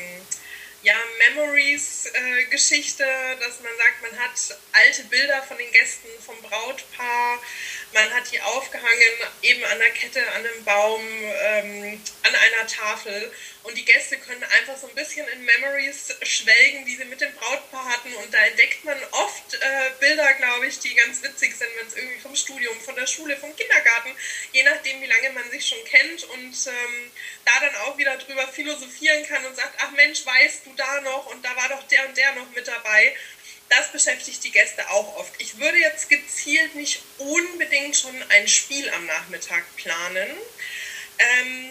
ja, 0.82 0.96
Memories-Geschichte, 1.18 3.04
äh, 3.04 3.36
dass 3.36 3.60
man 3.60 3.76
sagt, 3.76 4.02
man 4.02 4.18
hat 4.18 4.58
alte 4.72 5.04
Bilder 5.04 5.42
von 5.42 5.58
den 5.58 5.70
Gästen 5.72 6.08
vom 6.24 6.40
Brautpaar, 6.42 7.38
man 7.92 8.14
hat 8.14 8.30
die 8.32 8.40
aufgehangen, 8.40 9.14
eben 9.42 9.64
an 9.64 9.78
der 9.78 9.90
Kette, 9.90 10.26
an 10.32 10.46
einem 10.46 10.64
Baum, 10.64 11.02
ähm, 11.02 12.00
an 12.22 12.34
einer 12.34 12.66
Tafel. 12.66 13.32
Und 13.62 13.76
die 13.76 13.84
Gäste 13.84 14.16
können 14.16 14.42
einfach 14.42 14.76
so 14.78 14.88
ein 14.88 14.94
bisschen 14.94 15.26
in 15.28 15.44
Memories 15.44 16.14
schwelgen, 16.22 16.86
die 16.86 16.96
sie 16.96 17.04
mit 17.04 17.20
dem 17.20 17.34
Brautpaar 17.34 17.84
hatten. 17.84 18.14
Und 18.14 18.32
da 18.32 18.38
entdeckt 18.46 18.84
man 18.84 18.96
oft 19.10 19.54
äh, 19.54 19.90
Bilder, 19.98 20.32
glaube 20.34 20.66
ich, 20.66 20.78
die 20.78 20.94
ganz 20.94 21.22
witzig 21.22 21.54
sind, 21.56 21.68
wenn 21.78 21.86
es 21.88 21.96
irgendwie 21.96 22.20
vom 22.20 22.34
Studium, 22.34 22.80
von 22.80 22.94
der 22.94 23.06
Schule, 23.06 23.36
vom 23.36 23.54
Kindergarten, 23.54 24.14
je 24.52 24.62
nachdem, 24.62 25.02
wie 25.02 25.06
lange 25.06 25.30
man 25.30 25.50
sich 25.50 25.66
schon 25.66 25.84
kennt. 25.84 26.24
Und 26.24 26.54
ähm, 26.68 27.10
da 27.44 27.60
dann 27.60 27.76
auch 27.76 27.98
wieder 27.98 28.16
drüber 28.16 28.46
philosophieren 28.48 29.26
kann 29.26 29.44
und 29.44 29.56
sagt, 29.56 29.74
ach 29.78 29.90
Mensch, 29.90 30.24
weißt 30.24 30.66
du 30.66 30.69
da 30.76 31.00
noch? 31.02 31.26
Und 31.26 31.44
da 31.44 31.54
war 31.56 31.68
doch 31.68 31.82
der 31.88 32.08
und 32.08 32.16
der 32.16 32.32
noch 32.34 32.50
mit 32.50 32.66
dabei 32.66 33.14
das 33.70 33.92
beschäftigt 33.92 34.42
die 34.44 34.50
Gäste 34.50 34.90
auch 34.90 35.16
oft. 35.16 35.32
Ich 35.38 35.58
würde 35.58 35.78
jetzt 35.78 36.08
gezielt 36.08 36.74
nicht 36.74 37.02
unbedingt 37.18 37.96
schon 37.96 38.14
ein 38.28 38.48
Spiel 38.48 38.90
am 38.90 39.06
Nachmittag 39.06 39.64
planen. 39.76 40.28
Ähm, 41.18 41.70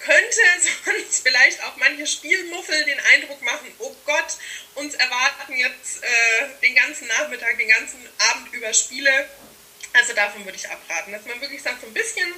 könnte 0.00 0.40
sonst 0.84 1.22
vielleicht 1.22 1.62
auch 1.62 1.76
manche 1.76 2.06
Spielmuffel 2.06 2.84
den 2.84 2.98
Eindruck 3.12 3.40
machen, 3.42 3.72
oh 3.78 3.94
Gott, 4.04 4.36
uns 4.74 4.94
erwarten 4.96 5.56
jetzt 5.56 6.02
äh, 6.02 6.48
den 6.62 6.74
ganzen 6.74 7.06
Nachmittag, 7.06 7.56
den 7.58 7.68
ganzen 7.68 8.08
Abend 8.18 8.52
über 8.52 8.74
Spiele. 8.74 9.28
Also 9.96 10.12
davon 10.12 10.44
würde 10.44 10.58
ich 10.58 10.68
abraten, 10.68 11.12
dass 11.12 11.24
man 11.24 11.40
wirklich 11.40 11.62
sagt, 11.62 11.80
so 11.80 11.86
ein 11.86 11.94
bisschen 11.94 12.32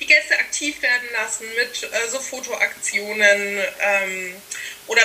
die 0.00 0.06
Gäste 0.06 0.38
aktiv 0.38 0.80
werden 0.80 1.08
lassen 1.12 1.46
mit 1.54 1.82
äh, 1.82 2.08
so 2.08 2.18
Fotoaktionen 2.18 3.62
ähm, 3.80 4.42
oder 4.86 5.02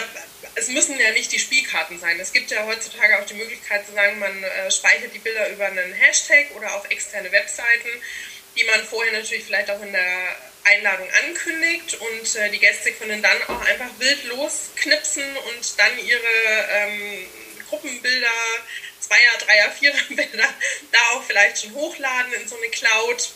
es 0.55 0.69
müssen 0.69 0.97
ja 0.97 1.11
nicht 1.11 1.31
die 1.31 1.39
Spielkarten 1.39 1.99
sein. 1.99 2.19
Es 2.19 2.31
gibt 2.31 2.49
ja 2.49 2.65
heutzutage 2.65 3.19
auch 3.19 3.25
die 3.25 3.33
Möglichkeit 3.33 3.85
zu 3.85 3.93
sagen, 3.93 4.19
man 4.19 4.43
äh, 4.43 4.71
speichert 4.71 5.13
die 5.13 5.19
Bilder 5.19 5.49
über 5.49 5.65
einen 5.65 5.93
Hashtag 5.93 6.47
oder 6.55 6.73
auf 6.75 6.89
externe 6.89 7.31
Webseiten, 7.31 7.89
die 8.57 8.63
man 8.63 8.83
vorher 8.85 9.13
natürlich 9.13 9.43
vielleicht 9.43 9.69
auch 9.69 9.81
in 9.81 9.91
der 9.91 10.35
Einladung 10.63 11.07
ankündigt 11.25 11.95
und 11.95 12.35
äh, 12.35 12.49
die 12.49 12.59
Gäste 12.59 12.91
können 12.93 13.21
dann 13.21 13.43
auch 13.47 13.61
einfach 13.65 13.89
wild 13.99 14.23
losknipsen 14.25 15.37
und 15.37 15.79
dann 15.79 15.99
ihre 15.99 16.67
ähm, 16.71 17.27
Gruppenbilder, 17.69 18.31
Zweier-, 19.07 19.37
Dreier-, 19.45 19.71
Vierer-Bilder 19.71 20.53
da 20.91 20.99
auch 21.13 21.23
vielleicht 21.23 21.61
schon 21.61 21.73
hochladen 21.73 22.33
in 22.33 22.47
so 22.47 22.57
eine 22.57 22.69
Cloud 22.69 23.31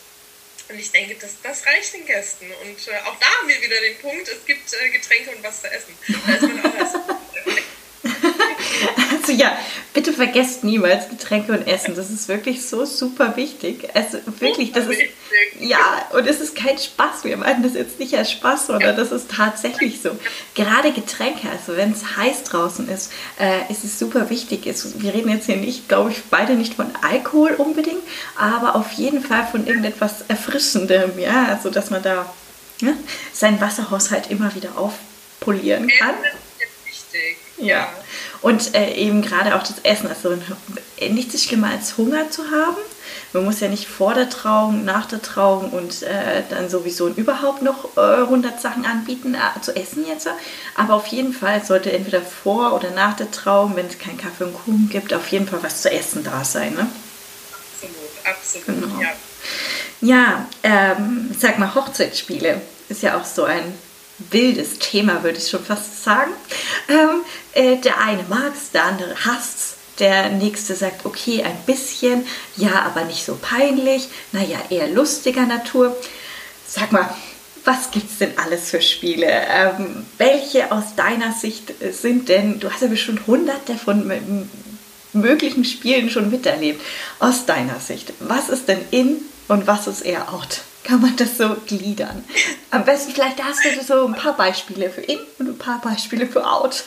und 0.71 0.79
ich 0.79 0.91
denke, 0.91 1.15
das, 1.15 1.31
das 1.43 1.65
reicht 1.65 1.93
den 1.93 2.05
Gästen. 2.05 2.49
Und 2.61 2.87
äh, 2.87 2.97
auch 3.05 3.19
da 3.19 3.25
haben 3.25 3.47
wir 3.49 3.61
wieder 3.61 3.79
den 3.81 3.97
Punkt, 3.97 4.27
es 4.29 4.45
gibt 4.45 4.73
äh, 4.73 4.89
Getränke 4.89 5.31
und 5.31 5.43
was 5.43 5.61
zu 5.61 5.69
essen. 5.69 5.97
Da 6.07 6.33
ist 6.33 6.41
man 6.43 6.65
auch 6.65 7.10
Also 9.31 9.43
ja, 9.43 9.57
bitte 9.93 10.11
vergesst 10.11 10.63
niemals 10.63 11.09
Getränke 11.09 11.53
und 11.53 11.67
Essen. 11.67 11.95
Das 11.95 12.09
ist 12.09 12.27
wirklich 12.27 12.65
so 12.65 12.85
super 12.85 13.35
wichtig. 13.37 13.87
Also 13.93 14.17
wirklich, 14.39 14.71
das 14.73 14.87
ist 14.87 14.99
ja 15.59 15.77
und 16.11 16.27
es 16.27 16.41
ist 16.41 16.55
kein 16.55 16.77
Spaß. 16.77 17.23
Wir 17.23 17.37
meinen 17.37 17.63
das 17.63 17.73
jetzt 17.73 17.99
nicht 17.99 18.15
als 18.17 18.31
Spaß, 18.31 18.67
sondern 18.67 18.95
das 18.95 19.11
ist 19.11 19.31
tatsächlich 19.31 20.01
so. 20.01 20.11
Gerade 20.55 20.91
Getränke, 20.91 21.49
also 21.49 21.77
wenn 21.77 21.91
es 21.91 22.17
heiß 22.17 22.43
draußen 22.43 22.89
ist, 22.89 23.11
äh, 23.39 23.71
ist 23.71 23.83
es 23.83 23.97
super 23.97 24.29
wichtig. 24.29 24.65
wir 24.65 25.13
reden 25.13 25.29
jetzt 25.29 25.45
hier 25.45 25.57
nicht, 25.57 25.87
glaube 25.87 26.11
ich, 26.11 26.23
beide 26.29 26.53
nicht 26.53 26.73
von 26.73 26.87
Alkohol 27.01 27.51
unbedingt, 27.51 28.03
aber 28.35 28.75
auf 28.75 28.91
jeden 28.93 29.23
Fall 29.23 29.47
von 29.49 29.65
irgendetwas 29.65 30.25
Erfrischendem, 30.27 31.17
ja, 31.17 31.45
also 31.45 31.69
dass 31.69 31.89
man 31.89 32.03
da 32.03 32.31
ja, 32.81 32.93
seinen 33.31 33.61
Wasserhaushalt 33.61 34.29
immer 34.29 34.53
wieder 34.55 34.77
aufpolieren 34.77 35.87
kann. 35.87 36.15
Wichtig. 36.85 37.40
Ja. 37.61 37.87
Und 38.41 38.75
äh, 38.75 38.93
eben 38.95 39.21
gerade 39.21 39.55
auch 39.55 39.63
das 39.63 39.79
Essen. 39.83 40.07
Also 40.07 40.37
nichts 41.09 41.35
ist 41.35 41.45
schlimmer 41.45 41.69
als 41.69 41.97
Hunger 41.97 42.29
zu 42.29 42.43
haben. 42.51 42.77
Man 43.33 43.45
muss 43.45 43.59
ja 43.61 43.69
nicht 43.69 43.87
vor 43.87 44.13
der 44.13 44.29
Trauung, 44.29 44.83
nach 44.83 45.05
der 45.05 45.21
Trauung 45.21 45.69
und 45.71 46.03
äh, 46.03 46.43
dann 46.49 46.69
sowieso 46.69 47.07
überhaupt 47.07 47.61
noch 47.61 47.95
äh, 47.95 48.23
100 48.23 48.59
Sachen 48.59 48.85
anbieten 48.85 49.35
äh, 49.35 49.61
zu 49.61 49.75
essen 49.75 50.05
jetzt. 50.07 50.27
Aber 50.75 50.95
auf 50.95 51.07
jeden 51.07 51.33
Fall 51.33 51.63
sollte 51.63 51.91
entweder 51.91 52.21
vor 52.21 52.73
oder 52.73 52.91
nach 52.91 53.15
der 53.15 53.31
Trauung, 53.31 53.75
wenn 53.75 53.87
es 53.87 53.97
keinen 53.99 54.17
Kaffee 54.17 54.45
und 54.45 54.53
Kuchen 54.53 54.89
gibt, 54.89 55.13
auf 55.13 55.27
jeden 55.29 55.47
Fall 55.47 55.63
was 55.63 55.81
zu 55.81 55.91
essen 55.91 56.23
da 56.23 56.43
sein. 56.43 56.73
Ne? 56.73 56.87
Absolut, 57.53 58.65
absolut, 58.65 58.81
genau. 58.81 59.01
ja. 59.01 59.09
Ja, 60.03 60.47
ähm, 60.63 61.29
sag 61.37 61.59
mal, 61.59 61.75
Hochzeitsspiele 61.75 62.61
ist 62.89 63.03
ja 63.03 63.17
auch 63.17 63.25
so 63.25 63.43
ein 63.43 63.73
wildes 64.29 64.79
Thema, 64.79 65.23
würde 65.23 65.37
ich 65.37 65.49
schon 65.49 65.63
fast 65.63 66.03
sagen. 66.03 66.31
Ähm, 66.87 67.21
äh, 67.53 67.77
der 67.77 67.99
eine 67.99 68.23
mag 68.29 68.53
es, 68.55 68.71
der 68.71 68.85
andere 68.85 69.15
hasst 69.25 69.57
es. 69.57 69.75
Der 69.99 70.29
nächste 70.29 70.73
sagt, 70.75 71.05
okay, 71.05 71.43
ein 71.43 71.57
bisschen, 71.65 72.25
ja, 72.55 72.83
aber 72.83 73.03
nicht 73.05 73.23
so 73.23 73.37
peinlich, 73.39 74.07
naja, 74.31 74.57
eher 74.69 74.87
lustiger 74.87 75.45
Natur. 75.45 75.95
Sag 76.67 76.91
mal, 76.91 77.13
was 77.65 77.91
gibt 77.91 78.09
es 78.09 78.17
denn 78.17 78.37
alles 78.37 78.69
für 78.69 78.81
Spiele? 78.81 79.27
Ähm, 79.29 80.05
welche 80.17 80.71
aus 80.71 80.95
deiner 80.95 81.33
Sicht 81.33 81.73
sind 81.91 82.29
denn, 82.29 82.59
du 82.59 82.71
hast 82.71 82.81
ja 82.81 82.87
bestimmt 82.87 83.27
hunderte 83.27 83.75
von 83.75 84.47
möglichen 85.13 85.65
Spielen 85.65 86.09
schon 86.09 86.31
miterlebt, 86.31 86.81
aus 87.19 87.45
deiner 87.45 87.79
Sicht. 87.79 88.13
Was 88.19 88.49
ist 88.49 88.67
denn 88.67 88.79
in 88.91 89.17
und 89.47 89.67
was 89.67 89.87
ist 89.87 90.01
eher 90.01 90.33
out? 90.33 90.61
Kann 90.83 91.01
man 91.01 91.15
das 91.15 91.37
so 91.37 91.55
gliedern? 91.67 92.27
Am 92.71 92.85
besten 92.85 93.13
vielleicht 93.13 93.41
hast 93.41 93.63
du 93.63 93.83
so 93.83 94.07
ein 94.07 94.15
paar 94.15 94.35
Beispiele 94.35 94.89
für 94.89 95.01
in 95.01 95.19
und 95.37 95.47
ein 95.47 95.57
paar 95.57 95.79
Beispiele 95.81 96.27
für 96.27 96.45
out. 96.45 96.83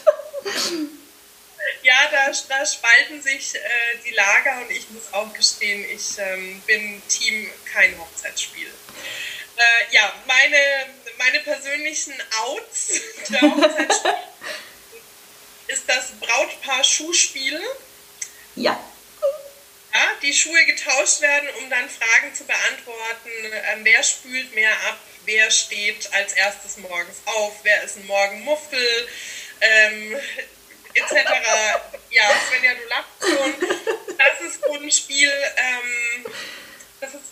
Ja, 1.82 1.94
da, 2.10 2.32
da 2.48 2.66
spalten 2.66 3.22
sich 3.22 3.54
äh, 3.54 3.58
die 4.06 4.14
Lager 4.14 4.62
und 4.62 4.70
ich 4.70 4.88
muss 4.90 5.12
auch 5.12 5.32
gestehen, 5.34 5.84
ich 5.94 6.18
ähm, 6.18 6.62
bin 6.66 7.02
Team 7.08 7.50
kein 7.72 7.96
Hochzeitsspiel. 7.98 8.66
Äh, 8.66 9.94
ja, 9.94 10.12
meine, 10.26 10.56
meine 11.18 11.40
persönlichen 11.40 12.14
Outs 12.42 13.00
der 13.28 13.42
Hochzeitsspiele 13.42 14.16
ist 15.68 15.84
das 15.86 16.12
Brautpaar-Schuhspiel. 16.20 17.60
Ja. 18.56 18.78
Ja, 19.94 20.10
die 20.22 20.34
Schuhe 20.34 20.64
getauscht 20.64 21.20
werden, 21.20 21.48
um 21.60 21.70
dann 21.70 21.88
Fragen 21.88 22.34
zu 22.34 22.44
beantworten. 22.44 23.30
Ähm, 23.72 23.84
wer 23.84 24.02
spült 24.02 24.52
mehr 24.52 24.72
ab? 24.88 24.98
Wer 25.24 25.48
steht 25.52 26.12
als 26.12 26.32
erstes 26.32 26.78
morgens 26.78 27.18
auf? 27.26 27.60
Wer 27.62 27.84
ist 27.84 27.96
ein 27.96 28.06
Morgenmuffel? 28.06 29.08
Ähm, 29.60 30.16
etc. 30.94 31.14
Ja, 32.10 32.24
Svenja, 32.48 32.74
du 32.74 32.88
lachst 32.88 33.20
schon. 33.20 33.54
Das 34.18 34.40
ist 34.48 34.60
so 34.62 34.72
ein 34.72 34.90
Spiel, 34.90 35.30
ähm, 35.56 36.32
das 37.00 37.14
ist, 37.14 37.22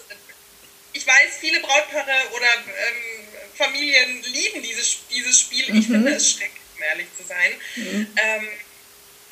ich 0.92 1.06
weiß, 1.06 1.38
viele 1.40 1.60
Brautpaare 1.60 2.12
oder 2.32 2.46
ähm, 2.66 3.28
Familien 3.54 4.22
lieben 4.24 4.62
dieses, 4.62 4.98
dieses 5.08 5.40
Spiel. 5.40 5.64
Ich 5.68 5.88
mhm. 5.88 5.94
finde 5.94 6.14
es 6.14 6.32
schrecklich, 6.32 6.62
um 6.76 6.82
ehrlich 6.82 7.06
zu 7.16 7.24
sein. 7.24 7.52
Mhm. 7.76 8.14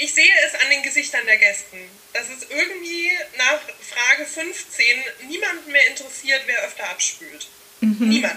Ich 0.02 0.14
sehe 0.14 0.24
es 0.46 0.54
an 0.54 0.70
den 0.70 0.82
Gesichtern 0.82 1.20
der 1.26 1.36
Gästen, 1.36 1.76
dass 2.14 2.24
es 2.30 2.48
irgendwie 2.48 3.10
nach 3.36 3.60
Frage 3.80 4.24
15 4.24 4.84
niemanden 5.28 5.70
mehr 5.70 5.86
interessiert, 5.90 6.40
wer 6.46 6.58
öfter 6.64 6.88
abspült. 6.88 7.48
Mhm. 7.82 8.08
Niemand. 8.08 8.36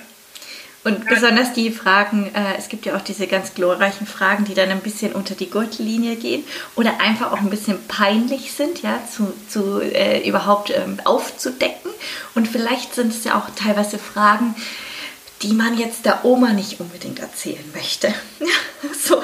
Und 0.84 1.08
besonders 1.08 1.54
die 1.54 1.72
Fragen, 1.72 2.30
äh, 2.36 2.58
es 2.58 2.68
gibt 2.68 2.86
ja 2.86 2.98
auch 2.98 3.02
diese 3.02 3.28
ganz 3.28 3.54
glorreichen 3.54 4.06
Fragen, 4.06 4.44
die 4.44 4.54
dann 4.54 4.72
ein 4.72 4.82
bisschen 4.82 5.14
unter 5.14 5.36
die 5.36 5.50
Gürtellinie 5.50 6.18
gehen 6.18 6.44
oder 6.76 7.00
einfach 7.00 7.32
auch 7.32 7.40
ein 7.40 7.50
bisschen 7.50 7.88
peinlich 7.88 8.52
sind, 8.52 8.82
ja, 8.82 9.00
zu, 9.10 9.34
zu 9.48 9.80
äh, 9.80 10.28
überhaupt 10.28 10.70
ähm, 10.72 11.00
aufzudecken. 11.06 11.92
Und 12.36 12.50
vielleicht 12.50 12.94
sind 12.94 13.14
es 13.14 13.24
ja 13.24 13.40
auch 13.40 13.50
teilweise 13.56 13.98
Fragen, 13.98 14.54
die 15.42 15.54
man 15.54 15.78
jetzt 15.78 16.06
der 16.06 16.26
Oma 16.26 16.52
nicht 16.52 16.82
unbedingt 16.82 17.20
erzählen 17.20 17.72
möchte. 17.74 18.14
so. 19.02 19.24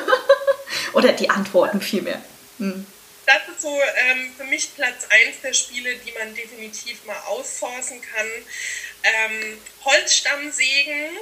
Oder 0.94 1.14
die 1.14 1.30
Antworten 1.30 1.82
vielmehr. 1.82 2.22
Hm. 2.58 2.86
Das 3.26 3.48
ist 3.48 3.62
so 3.62 3.80
ähm, 3.96 4.34
für 4.36 4.46
mich 4.46 4.74
Platz 4.76 5.06
1 5.10 5.42
der 5.44 5.54
Spiele, 5.54 5.96
die 5.98 6.12
man 6.14 6.34
definitiv 6.34 7.06
mal 7.06 7.20
aussourcen 7.28 8.02
kann. 8.02 8.28
Ähm, 9.04 9.60
Holzstammsägen 9.86 11.20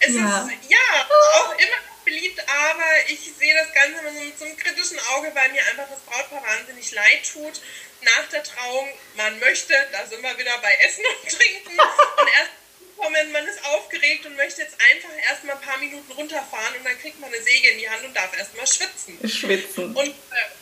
es 0.00 0.14
ja. 0.14 0.42
ist 0.42 0.70
ja 0.70 1.08
auch 1.34 1.52
immer 1.52 1.76
beliebt, 2.04 2.40
aber 2.40 3.08
ich 3.08 3.20
sehe 3.38 3.54
das 3.54 3.72
Ganze 3.72 4.02
mit 4.02 4.38
so 4.38 4.44
einem 4.44 4.56
kritischen 4.56 4.98
Auge, 5.14 5.30
weil 5.34 5.52
mir 5.52 5.64
einfach 5.66 5.88
das 5.88 6.00
Brautpaar 6.00 6.42
wahnsinnig 6.42 6.90
leid 6.92 7.30
tut. 7.32 7.60
Nach 8.02 8.28
der 8.30 8.42
Trauung, 8.42 8.88
man 9.16 9.38
möchte, 9.38 9.74
da 9.92 10.06
sind 10.06 10.22
wir 10.22 10.36
wieder 10.36 10.58
bei 10.58 10.74
Essen 10.84 11.04
und 11.06 11.30
Trinken 11.30 11.78
und 11.80 12.28
erst 12.38 12.50
kommen, 12.98 13.32
man 13.32 13.46
ist 13.46 13.64
aufgeregt 13.64 14.26
und 14.26 14.36
möchte 14.36 14.62
jetzt 14.62 14.76
einfach 14.80 15.16
erstmal 15.28 15.56
ein 15.56 15.62
paar 15.62 15.78
Minuten 15.78 16.12
runterfahren 16.12 16.63
dann 16.94 17.02
kriegt 17.02 17.20
man 17.20 17.32
eine 17.32 17.42
Säge 17.42 17.68
in 17.70 17.78
die 17.78 17.88
Hand 17.88 18.04
und 18.04 18.14
darf 18.14 18.36
erstmal 18.36 18.66
schwitzen. 18.66 19.28
Schwitzen. 19.28 19.94
Und 19.94 20.08
äh, 20.08 20.12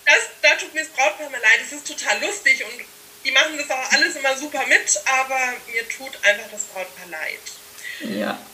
das, 0.06 0.18
da 0.40 0.56
tut 0.56 0.72
mir 0.74 0.80
das 0.80 0.90
Brautpaar 0.90 1.30
mal 1.30 1.40
leid. 1.40 1.60
Es 1.64 1.72
ist 1.72 1.86
total 1.86 2.20
lustig 2.20 2.64
und 2.64 2.84
die 3.24 3.30
machen 3.30 3.56
das 3.56 3.70
auch 3.70 3.92
alles 3.92 4.16
immer 4.16 4.36
super 4.36 4.66
mit, 4.66 5.00
aber 5.04 5.54
mir 5.72 5.88
tut 5.88 6.12
einfach 6.22 6.50
das 6.50 6.62
Brautpaar 6.64 7.06
leid. 7.08 7.40
Ja. 8.00 8.44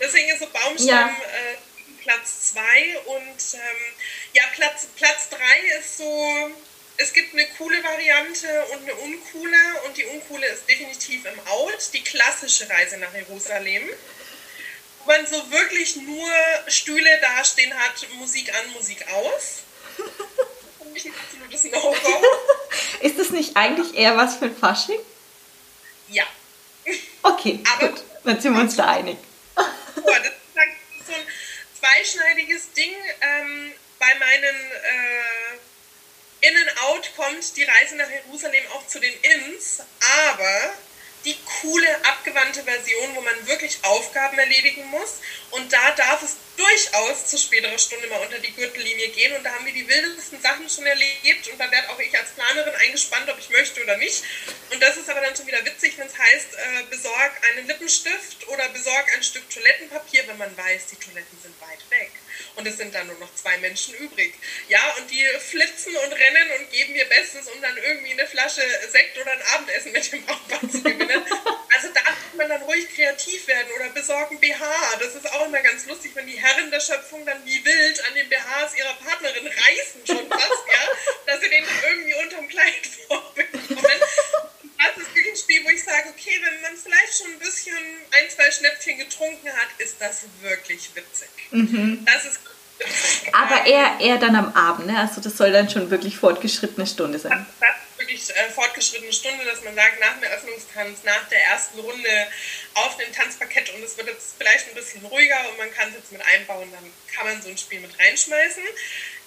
Deswegen 0.00 0.28
ist 0.28 0.40
so 0.40 0.46
Baumstamm 0.48 0.88
ja. 0.88 1.08
äh, 1.08 1.56
Platz 2.02 2.52
2 2.52 2.98
und 3.06 3.54
ähm, 3.54 3.60
ja, 4.34 4.42
Platz 4.54 4.86
3 4.98 5.06
Platz 5.06 5.28
drei 5.30 5.78
ist 5.78 5.98
so, 5.98 6.50
es 6.98 7.12
gibt 7.12 7.32
eine 7.32 7.46
coole 7.58 7.82
Variante 7.82 8.46
und 8.72 8.82
eine 8.82 8.94
uncoole 8.94 9.56
und 9.86 9.96
die 9.96 10.04
uncoole 10.04 10.46
ist 10.46 10.68
definitiv 10.68 11.24
im 11.24 11.46
Out, 11.46 11.90
die 11.92 12.02
klassische 12.02 12.68
Reise 12.68 12.98
nach 12.98 13.14
Jerusalem. 13.14 13.88
Man 15.06 15.26
so 15.26 15.50
wirklich 15.50 15.96
nur 15.96 16.28
Stühle 16.66 17.20
dastehen 17.20 17.72
hat, 17.78 18.06
Musik 18.14 18.52
an, 18.54 18.72
Musik 18.72 19.04
aus. 19.12 19.62
Das 19.98 21.04
ist 21.04 21.06
ein 21.06 21.14
absolutes 21.14 21.64
No-Go. 21.72 22.22
ist 23.00 23.18
das 23.18 23.30
nicht 23.30 23.56
eigentlich 23.56 23.94
eher 23.94 24.16
was 24.16 24.36
für 24.36 24.50
Fasching? 24.50 24.98
Ja. 26.08 26.24
Okay, 27.22 27.60
Aber 27.72 27.88
gut. 27.88 28.02
Dann 28.24 28.40
sind 28.40 28.54
wir 28.54 28.60
uns 28.60 28.76
da 28.76 28.88
einig. 28.90 29.18
Oh, 29.98 30.10
das 30.10 30.26
ist 30.26 31.06
so 31.06 31.12
ein 31.14 31.26
zweischneidiges 31.80 32.70
Ding. 32.72 32.92
Ähm, 33.22 33.72
bei 33.98 34.14
meinen 34.18 34.56
äh, 34.70 36.46
In-and-Out 36.48 37.10
kommt 37.16 37.56
die 37.56 37.62
Reise 37.62 37.96
nach 37.96 38.10
Jerusalem 38.10 38.62
auch 38.74 38.86
zu 38.86 39.00
den 39.00 39.14
Ins, 39.22 39.80
aber 40.28 40.74
die 41.26 41.36
coole, 41.60 42.04
abgewandte 42.04 42.62
Version, 42.62 43.16
wo 43.16 43.20
man 43.20 43.46
wirklich 43.46 43.78
Aufgaben 43.82 44.38
erledigen 44.38 44.84
muss. 44.86 45.20
Und 45.50 45.72
da 45.72 45.90
darf 45.92 46.22
es 46.22 46.36
durchaus 46.56 47.26
zu 47.26 47.36
späterer 47.36 47.78
Stunde 47.78 48.06
mal 48.06 48.20
unter 48.20 48.38
die 48.38 48.54
Gürtellinie 48.54 49.08
gehen. 49.08 49.34
Und 49.36 49.44
da 49.44 49.52
haben 49.52 49.66
wir 49.66 49.72
die 49.72 49.86
wildesten 49.86 50.40
Sachen 50.40 50.70
schon 50.70 50.86
erlebt. 50.86 51.48
Und 51.48 51.58
da 51.58 51.70
werde 51.70 51.90
auch 51.90 51.98
ich 51.98 52.16
als 52.16 52.30
Planerin 52.30 52.74
eingespannt, 52.76 53.28
ob 53.28 53.38
ich 53.38 53.50
möchte 53.50 53.82
oder 53.82 53.98
nicht. 53.98 54.22
Und 54.72 54.80
das 54.80 54.96
ist 54.96 55.10
aber 55.10 55.20
dann 55.20 55.36
schon 55.36 55.46
wieder 55.46 55.64
witzig, 55.64 55.98
wenn 55.98 56.06
es 56.06 56.16
heißt, 56.16 56.54
äh, 56.54 56.82
besorg 56.88 57.32
einen 57.50 57.66
Lippenstift 57.66 58.46
oder 58.48 58.68
besorg 58.68 59.06
ein 59.14 59.22
Stück 59.22 59.50
Toilettenpapier, 59.50 60.28
wenn 60.28 60.38
man 60.38 60.56
weiß, 60.56 60.86
die 60.86 60.96
Toiletten 60.96 61.38
sind 61.42 61.60
weit 61.60 61.90
weg 61.90 62.12
und 62.56 62.66
es 62.66 62.76
sind 62.76 62.94
dann 62.94 63.06
nur 63.06 63.18
noch 63.18 63.34
zwei 63.34 63.56
Menschen 63.58 63.94
übrig. 63.94 64.34
Ja, 64.68 64.80
und 64.98 65.10
die 65.10 65.24
flitzen 65.38 65.94
und 65.96 66.12
rennen 66.12 66.50
und 66.58 66.72
geben 66.72 66.94
ihr 66.94 67.04
Bestes, 67.06 67.46
um 67.48 67.60
dann 67.60 67.76
irgendwie 67.76 68.12
eine 68.12 68.26
Flasche 68.26 68.62
Sekt 68.90 69.18
oder 69.18 69.32
ein 69.32 69.42
Abendessen 69.54 69.92
mit 69.92 70.10
dem 70.10 70.24
Brautpaar 70.24 70.70
zu 70.70 70.82
gewinnen. 70.82 71.24
Also 71.76 71.88
da 71.92 72.00
kann 72.00 72.36
man 72.38 72.48
dann 72.48 72.62
ruhig 72.62 72.88
kreativ 72.94 73.46
werden 73.48 73.70
oder 73.76 73.90
besorgen 73.90 74.40
BH. 74.40 74.96
Das 74.98 75.14
ist 75.14 75.30
auch 75.30 75.46
immer 75.46 75.60
ganz 75.60 75.84
lustig, 75.84 76.12
wenn 76.14 76.26
die 76.26 76.40
Herren 76.40 76.70
der 76.70 76.80
Schöpfung 76.80 77.26
dann 77.26 77.44
wie 77.44 77.62
wild 77.62 78.02
an 78.08 78.14
den 78.14 78.30
BHs 78.30 78.78
ihrer 78.78 78.94
Partnerin 78.94 79.46
reißen 79.46 80.06
schon 80.06 80.26
fast, 80.26 80.64
ja, 80.72 80.88
dass 81.26 81.40
sie 81.42 81.50
den 81.50 81.66
irgendwie 81.86 82.14
unterm 82.14 82.48
Kleid 82.48 82.86
vorbekommen 83.08 84.00
das 84.78 85.06
ist 85.06 85.14
wirklich 85.14 85.34
ein 85.34 85.36
Spiel, 85.36 85.64
wo 85.64 85.70
ich 85.70 85.82
sage, 85.82 86.08
okay, 86.08 86.40
wenn 86.42 86.60
man 86.62 86.76
vielleicht 86.76 87.16
schon 87.16 87.32
ein 87.32 87.38
bisschen 87.38 87.76
ein, 88.10 88.30
zwei 88.30 88.50
Schnäppchen 88.50 88.98
getrunken 88.98 89.48
hat, 89.48 89.68
ist 89.78 89.96
das 90.00 90.24
wirklich 90.42 90.90
witzig. 90.94 91.28
Mhm. 91.50 92.04
Das 92.04 92.24
ist 92.24 92.40
eher, 93.66 93.96
eher 94.00 94.18
dann 94.18 94.36
am 94.36 94.54
Abend, 94.54 94.86
ne? 94.86 94.98
Also 94.98 95.20
das 95.20 95.36
soll 95.36 95.52
dann 95.52 95.68
schon 95.68 95.90
wirklich 95.90 96.16
fortgeschrittene 96.16 96.86
Stunde 96.86 97.18
sein. 97.18 97.46
Das, 97.60 97.68
das 97.68 97.76
ist 97.76 97.98
wirklich 97.98 98.36
äh, 98.36 98.50
fortgeschrittene 98.50 99.12
Stunde, 99.12 99.44
dass 99.44 99.62
man 99.62 99.74
sagt, 99.74 100.00
nach 100.00 100.14
dem 100.14 100.22
Eröffnungstanz, 100.22 101.04
nach 101.04 101.28
der 101.28 101.42
ersten 101.44 101.80
Runde 101.80 102.26
auf 102.74 102.96
dem 102.96 103.12
Tanzparkett 103.12 103.72
und 103.74 103.82
es 103.82 103.96
wird 103.96 104.08
jetzt 104.08 104.36
vielleicht 104.38 104.68
ein 104.68 104.74
bisschen 104.74 105.04
ruhiger 105.06 105.38
und 105.50 105.58
man 105.58 105.70
kann 105.72 105.88
es 105.90 105.96
jetzt 105.96 106.12
mit 106.12 106.22
einbauen, 106.24 106.70
dann 106.72 106.92
kann 107.14 107.26
man 107.26 107.42
so 107.42 107.48
ein 107.48 107.58
Spiel 107.58 107.80
mit 107.80 107.98
reinschmeißen 107.98 108.62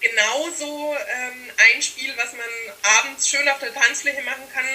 genauso 0.02 0.96
ähm, 0.96 1.52
ein 1.74 1.82
Spiel, 1.82 2.14
was 2.18 2.34
man 2.34 2.48
abends 3.00 3.28
schön 3.30 3.48
auf 3.50 3.60
der 3.60 3.74
Tanzfläche 3.74 4.22
machen 4.22 4.44
kann, 4.54 4.66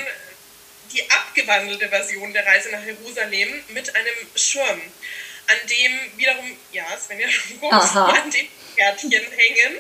die 0.93 1.11
abgewandelte 1.11 1.89
Version 1.89 2.33
der 2.33 2.47
Reise 2.47 2.71
nach 2.71 2.85
Jerusalem 2.85 3.65
mit 3.69 3.95
einem 3.95 4.15
Schirm, 4.35 4.81
an 5.47 5.69
dem 5.69 6.19
wiederum, 6.19 6.57
ja, 6.73 6.85
Svenja, 6.99 7.29
guckst, 7.61 7.97
an 7.97 8.31
dem 8.31 8.49
Kärtchen 8.77 9.11
hängen 9.11 9.79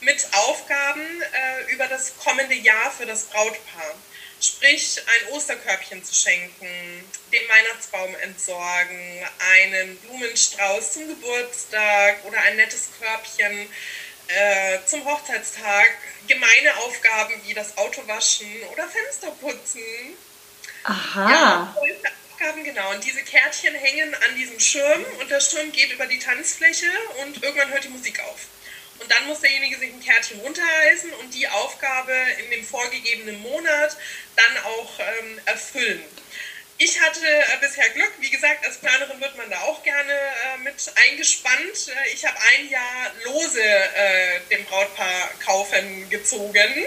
mit 0.00 0.26
Aufgaben 0.32 1.22
äh, 1.22 1.72
über 1.72 1.86
das 1.86 2.16
kommende 2.18 2.54
Jahr 2.54 2.90
für 2.90 3.06
das 3.06 3.24
Brautpaar. 3.24 3.94
Sprich, 4.40 5.00
ein 5.06 5.32
Osterkörbchen 5.32 6.04
zu 6.04 6.14
schenken, 6.14 7.04
den 7.32 7.48
Weihnachtsbaum 7.48 8.14
entsorgen, 8.16 9.24
einen 9.52 9.96
Blumenstrauß 9.98 10.94
zum 10.94 11.06
Geburtstag 11.06 12.24
oder 12.24 12.40
ein 12.40 12.56
nettes 12.56 12.88
Körbchen 12.98 13.68
äh, 14.26 14.78
zum 14.86 15.04
Hochzeitstag, 15.04 15.90
gemeine 16.26 16.76
Aufgaben 16.78 17.34
wie 17.46 17.54
das 17.54 17.76
Auto 17.78 18.06
waschen 18.08 18.62
oder 18.72 18.88
Fenster 18.88 19.30
putzen 19.40 20.16
Aha. 20.84 21.30
Ja, 21.30 21.76
Aufgaben 22.42 22.64
genau. 22.64 22.90
Und 22.90 23.04
diese 23.04 23.22
Kärtchen 23.22 23.74
hängen 23.74 24.14
an 24.14 24.36
diesem 24.36 24.58
Schirm 24.58 25.04
und 25.20 25.30
der 25.30 25.40
Schirm 25.40 25.70
geht 25.70 25.92
über 25.92 26.06
die 26.06 26.18
Tanzfläche 26.18 26.90
und 27.20 27.42
irgendwann 27.42 27.70
hört 27.70 27.84
die 27.84 27.88
Musik 27.88 28.18
auf. 28.20 28.46
Und 28.98 29.10
dann 29.10 29.26
muss 29.26 29.40
derjenige 29.40 29.78
sich 29.78 29.92
ein 29.92 30.02
Kärtchen 30.02 30.40
runterreißen 30.40 31.12
und 31.14 31.32
die 31.34 31.46
Aufgabe 31.48 32.12
in 32.44 32.50
dem 32.50 32.64
vorgegebenen 32.64 33.40
Monat 33.42 33.96
dann 34.36 34.64
auch 34.64 34.98
ähm, 34.98 35.40
erfüllen. 35.44 36.02
Ich 36.78 37.00
hatte 37.00 37.24
äh, 37.24 37.58
bisher 37.60 37.88
Glück, 37.90 38.12
wie 38.18 38.30
gesagt, 38.30 38.66
als 38.66 38.78
Planerin 38.78 39.20
wird 39.20 39.36
man 39.36 39.48
da 39.48 39.60
auch 39.60 39.82
gerne 39.84 40.12
äh, 40.12 40.58
mit 40.64 40.74
eingespannt. 41.10 41.88
Äh, 41.88 42.12
ich 42.12 42.24
habe 42.24 42.36
ein 42.54 42.68
Jahr 42.68 43.12
lose 43.24 43.62
äh, 43.62 44.40
dem 44.50 44.64
Brautpaar 44.64 45.30
kaufen 45.44 46.08
gezogen 46.10 46.86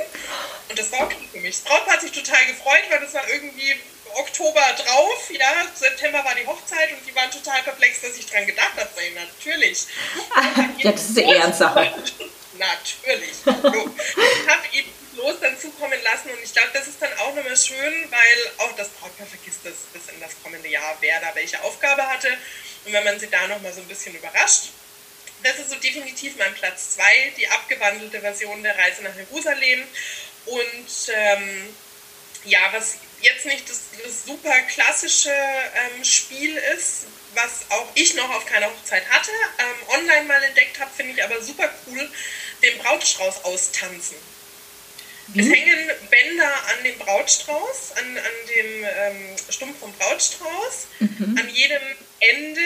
und 0.67 0.77
das 0.77 0.91
war 0.91 1.03
okay 1.03 1.29
für 1.31 1.39
mich. 1.39 1.55
Das 1.55 1.63
Brautpaar 1.63 1.93
hat 1.93 2.01
sich 2.01 2.11
total 2.11 2.45
gefreut, 2.47 2.83
weil 2.89 2.99
das 2.99 3.13
war 3.13 3.27
irgendwie 3.29 3.75
Oktober 4.15 4.61
drauf, 4.77 5.29
ja, 5.29 5.67
September 5.73 6.23
war 6.23 6.35
die 6.35 6.45
Hochzeit 6.45 6.91
und 6.93 7.05
die 7.05 7.15
waren 7.15 7.29
total 7.31 7.61
perplex, 7.63 8.01
dass 8.01 8.17
ich 8.17 8.25
dran 8.25 8.45
gedacht 8.45 8.73
habe. 8.77 8.89
Natürlich. 9.13 9.85
ja, 10.77 10.91
das 10.91 11.09
ist 11.09 11.17
eine 11.17 11.35
Ehrensache. 11.35 11.93
Natürlich. 12.57 13.33
Ich 13.45 13.45
habe 13.45 14.63
eben 14.71 14.89
los 15.17 15.35
dann 15.41 15.57
zukommen 15.59 16.01
lassen 16.03 16.29
und 16.29 16.43
ich 16.43 16.53
glaube, 16.53 16.69
das 16.73 16.87
ist 16.87 17.01
dann 17.01 17.11
auch 17.19 17.33
nochmal 17.35 17.57
schön, 17.57 18.11
weil 18.11 18.51
auch 18.59 18.71
das 18.75 18.89
Brautpaar 18.89 19.27
vergisst 19.27 19.59
das 19.63 19.73
bis 19.93 20.13
in 20.13 20.19
das 20.21 20.31
kommende 20.43 20.69
Jahr, 20.69 20.97
wer 21.01 21.19
da 21.19 21.33
welche 21.33 21.61
Aufgabe 21.63 22.07
hatte 22.07 22.29
und 22.85 22.93
wenn 22.93 23.03
man 23.03 23.19
sie 23.19 23.27
da 23.27 23.47
nochmal 23.47 23.73
so 23.73 23.81
ein 23.81 23.87
bisschen 23.87 24.15
überrascht. 24.15 24.69
Das 25.43 25.59
ist 25.59 25.69
so 25.69 25.75
definitiv 25.75 26.37
mein 26.37 26.53
Platz 26.55 26.95
2, 26.95 27.03
die 27.37 27.47
abgewandelte 27.47 28.19
Version 28.19 28.63
der 28.63 28.77
Reise 28.77 29.03
nach 29.03 29.15
Jerusalem. 29.15 29.83
Und 30.45 31.13
ähm, 31.13 31.75
ja, 32.45 32.59
was 32.71 32.97
jetzt 33.21 33.45
nicht 33.45 33.69
das, 33.69 33.81
das 34.03 34.25
super 34.25 34.53
klassische 34.63 35.31
ähm, 35.31 36.03
Spiel 36.03 36.55
ist, 36.75 37.05
was 37.33 37.69
auch 37.69 37.87
ich 37.95 38.13
noch 38.15 38.29
auf 38.29 38.45
keiner 38.45 38.67
Hochzeit 38.67 39.07
hatte, 39.09 39.31
ähm, 39.59 39.99
online 39.99 40.25
mal 40.25 40.41
entdeckt 40.43 40.79
habe, 40.79 40.91
finde 40.95 41.13
ich 41.13 41.23
aber 41.23 41.41
super 41.41 41.69
cool, 41.87 42.09
den 42.63 42.77
Brautstrauß 42.79 43.43
austanzen. 43.43 44.17
Mhm. 45.27 45.39
Es 45.39 45.47
hängen 45.47 45.91
Bänder 46.09 46.53
an 46.67 46.83
dem 46.83 46.97
Brautstrauß, 46.99 47.93
an, 47.97 48.17
an 48.17 48.47
dem 48.55 48.83
ähm, 48.83 49.35
Stumpf 49.49 49.79
vom 49.79 49.91
Brautstrauß. 49.93 50.87
Mhm. 50.99 51.37
An 51.39 51.49
jedem 51.49 51.81
Ende 52.19 52.61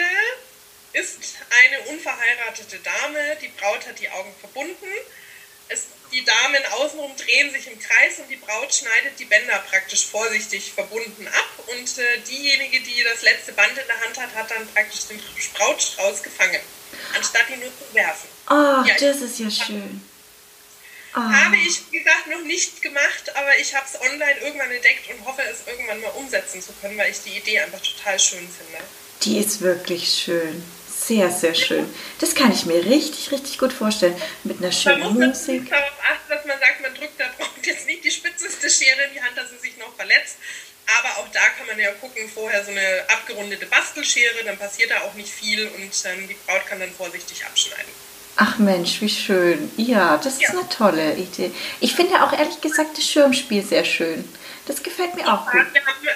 ist 0.92 1.18
eine 1.62 1.80
unverheiratete 1.90 2.78
Dame, 2.80 3.38
die 3.40 3.48
Braut 3.48 3.86
hat 3.86 3.98
die 3.98 4.10
Augen 4.10 4.34
verbunden 4.40 4.86
es, 5.70 5.86
die 6.12 6.24
Damen 6.24 6.64
außenrum 6.78 7.16
drehen 7.16 7.52
sich 7.52 7.66
im 7.66 7.78
Kreis 7.78 8.18
und 8.18 8.28
die 8.28 8.36
Braut 8.36 8.74
schneidet 8.74 9.18
die 9.18 9.24
Bänder 9.24 9.58
praktisch 9.68 10.06
vorsichtig 10.06 10.72
verbunden 10.72 11.26
ab 11.28 11.64
und 11.68 11.98
äh, 11.98 12.20
diejenige, 12.28 12.80
die 12.80 13.04
das 13.04 13.22
letzte 13.22 13.52
Band 13.52 13.70
in 13.70 13.86
der 13.86 14.00
Hand 14.00 14.18
hat, 14.18 14.34
hat 14.34 14.50
dann 14.50 14.66
praktisch 14.72 15.06
den 15.06 15.20
Brautstrauß 15.54 16.22
gefangen, 16.22 16.60
anstatt 17.16 17.48
ihn 17.50 17.60
nur 17.60 17.70
zu 17.70 17.94
werfen. 17.94 18.28
Oh, 18.48 18.86
ja, 18.86 18.94
das 18.98 19.20
ist 19.20 19.38
ja 19.38 19.50
schön. 19.50 20.04
Oh. 21.14 21.18
Habe 21.18 21.56
ich, 21.56 21.80
wie 21.90 21.98
gesagt, 21.98 22.28
noch 22.28 22.42
nicht 22.42 22.82
gemacht, 22.82 23.34
aber 23.34 23.58
ich 23.58 23.74
habe 23.74 23.84
es 23.84 24.00
online 24.00 24.38
irgendwann 24.42 24.70
entdeckt 24.70 25.10
und 25.10 25.24
hoffe, 25.24 25.42
es 25.42 25.66
irgendwann 25.66 26.00
mal 26.00 26.10
umsetzen 26.10 26.62
zu 26.62 26.72
können, 26.80 26.96
weil 26.98 27.10
ich 27.10 27.20
die 27.22 27.36
Idee 27.36 27.60
einfach 27.60 27.80
total 27.80 28.18
schön 28.18 28.48
finde. 28.48 28.84
Die 29.22 29.38
ist 29.38 29.60
wirklich 29.60 30.08
schön. 30.08 30.62
Sehr, 30.88 31.30
sehr 31.30 31.54
schön. 31.54 31.92
Das 32.18 32.34
kann 32.34 32.52
ich 32.52 32.66
mir 32.66 32.84
richtig, 32.84 33.32
richtig 33.32 33.58
gut 33.58 33.72
vorstellen. 33.72 34.14
Mit 34.44 34.58
einer 34.58 34.70
schönen 34.70 35.14
Musik. 35.14 35.68
darauf 35.68 35.92
achten, 36.02 36.28
dass 36.28 36.44
man 36.44 36.58
sagt, 36.60 36.80
man 36.82 36.94
drückt 36.94 37.18
der 37.18 37.30
Braut 37.36 37.48
jetzt 37.62 37.86
nicht 37.86 38.04
spitzeste 38.60 38.84
Schere 38.84 39.02
in 39.04 39.14
die 39.14 39.22
Hand, 39.22 39.36
dass 39.36 39.50
sie 39.50 39.58
sich 39.58 39.76
noch 39.78 39.94
verletzt. 39.94 40.36
Aber 40.98 41.18
auch 41.18 41.28
da 41.32 41.40
kann 41.56 41.66
man 41.66 41.78
ja 41.78 41.92
gucken, 41.92 42.28
vorher 42.28 42.64
so 42.64 42.70
eine 42.70 43.04
abgerundete 43.08 43.66
Bastelschere, 43.66 44.44
dann 44.44 44.58
passiert 44.58 44.90
da 44.90 45.02
auch 45.02 45.14
nicht 45.14 45.28
viel 45.28 45.68
und 45.68 45.92
ähm, 46.04 46.26
die 46.28 46.36
Braut 46.46 46.66
kann 46.66 46.80
dann 46.80 46.92
vorsichtig 46.92 47.44
abschneiden. 47.44 47.92
Ach 48.36 48.58
Mensch, 48.58 49.00
wie 49.00 49.08
schön. 49.08 49.70
Ja, 49.76 50.16
das 50.16 50.34
ist 50.34 50.42
ja. 50.42 50.50
eine 50.50 50.68
tolle 50.68 51.14
Idee. 51.14 51.52
Ich 51.80 51.94
finde 51.94 52.22
auch 52.22 52.32
ehrlich 52.32 52.60
gesagt 52.60 52.96
das 52.96 53.04
Schirmspiel 53.04 53.62
sehr 53.62 53.84
schön. 53.84 54.26
Das 54.66 54.82
gefällt 54.82 55.14
mir 55.14 55.26
auch 55.32 55.50
gut. 55.50 55.66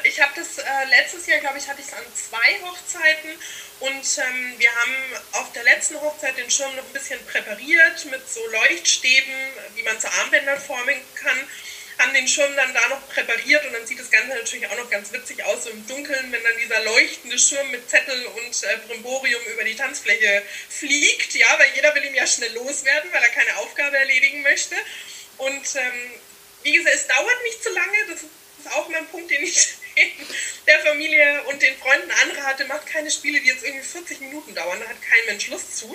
Ich 0.05 0.21
habe 0.21 0.33
das 0.37 0.59
äh, 0.59 0.63
letztes 0.91 1.27
Jahr, 1.27 1.39
glaube 1.41 1.59
ich, 1.59 1.69
hatte 1.69 1.81
ich 1.81 1.87
es 1.87 1.93
an 1.93 2.05
zwei 2.15 2.67
Hochzeiten 2.67 3.31
und 3.81 3.91
ähm, 3.91 4.55
wir 4.59 4.71
haben 4.71 4.95
auf 5.33 5.53
der 5.53 5.65
letzten 5.65 6.01
Hochzeit 6.01 6.37
den 6.37 6.51
Schirm 6.51 6.75
noch 6.77 6.85
ein 6.85 6.93
bisschen 6.93 7.25
präpariert 7.27 8.05
mit 8.11 8.29
so 8.29 8.41
Leuchtstäben, 8.51 9.35
die 9.77 9.83
man 9.83 9.99
zu 10.01 10.09
Armbändern 10.21 10.59
formen 10.59 10.97
kann. 11.15 11.39
Haben 12.05 12.15
den 12.15 12.29
Schirm 12.29 12.55
dann 12.55 12.75
da 12.75 12.87
noch 12.89 13.09
präpariert 13.09 13.65
und 13.65 13.73
dann 13.73 13.87
sieht 13.87 13.99
das 13.99 14.11
Ganze 14.11 14.37
natürlich 14.37 14.67
auch 14.67 14.77
noch 14.77 14.91
ganz 14.91 15.11
witzig 15.11 15.43
aus, 15.45 15.65
so 15.65 15.71
im 15.71 15.87
Dunkeln, 15.87 16.31
wenn 16.33 16.43
dann 16.43 16.59
dieser 16.63 16.85
leuchtende 16.85 17.39
Schirm 17.39 17.71
mit 17.71 17.89
Zettel 17.89 18.27
und 18.27 18.63
äh, 18.63 18.77
Brimborium 18.87 19.43
über 19.47 19.65
die 19.65 19.75
Tanzfläche 19.75 20.43
fliegt. 20.69 21.35
Ja, 21.35 21.59
weil 21.59 21.69
jeder 21.75 21.95
will 21.95 22.05
ihm 22.05 22.15
ja 22.15 22.27
schnell 22.27 22.53
loswerden, 22.53 23.11
weil 23.11 23.23
er 23.23 23.31
keine 23.31 23.57
Aufgabe 23.57 23.97
erledigen 23.97 24.43
möchte. 24.43 24.77
Und 25.39 25.65
ähm, 25.77 26.11
wie 26.63 26.73
gesagt, 26.73 26.95
es 26.95 27.07
dauert 27.07 27.43
nicht 27.45 27.63
zu 27.63 27.71
lange. 27.71 27.97
Das 28.11 28.23
ist 28.23 28.73
auch 28.73 28.89
mein 28.91 29.07
Punkt, 29.07 29.31
den 29.31 29.43
ich 29.43 29.69
der 30.67 30.81
Familie 30.81 31.43
und 31.45 31.63
den 31.63 31.77
Freunden 31.79 32.11
anrate, 32.11 32.67
macht 32.67 32.87
keine 32.87 33.11
Spiele, 33.11 33.41
die 33.41 33.49
jetzt 33.49 33.65
irgendwie 33.65 33.85
40 33.87 34.21
Minuten 34.21 34.55
dauern, 34.55 34.79
da 34.81 34.89
hat 34.89 35.01
kein 35.01 35.27
Mensch 35.27 35.49
Lust 35.49 35.79
zu. 35.79 35.95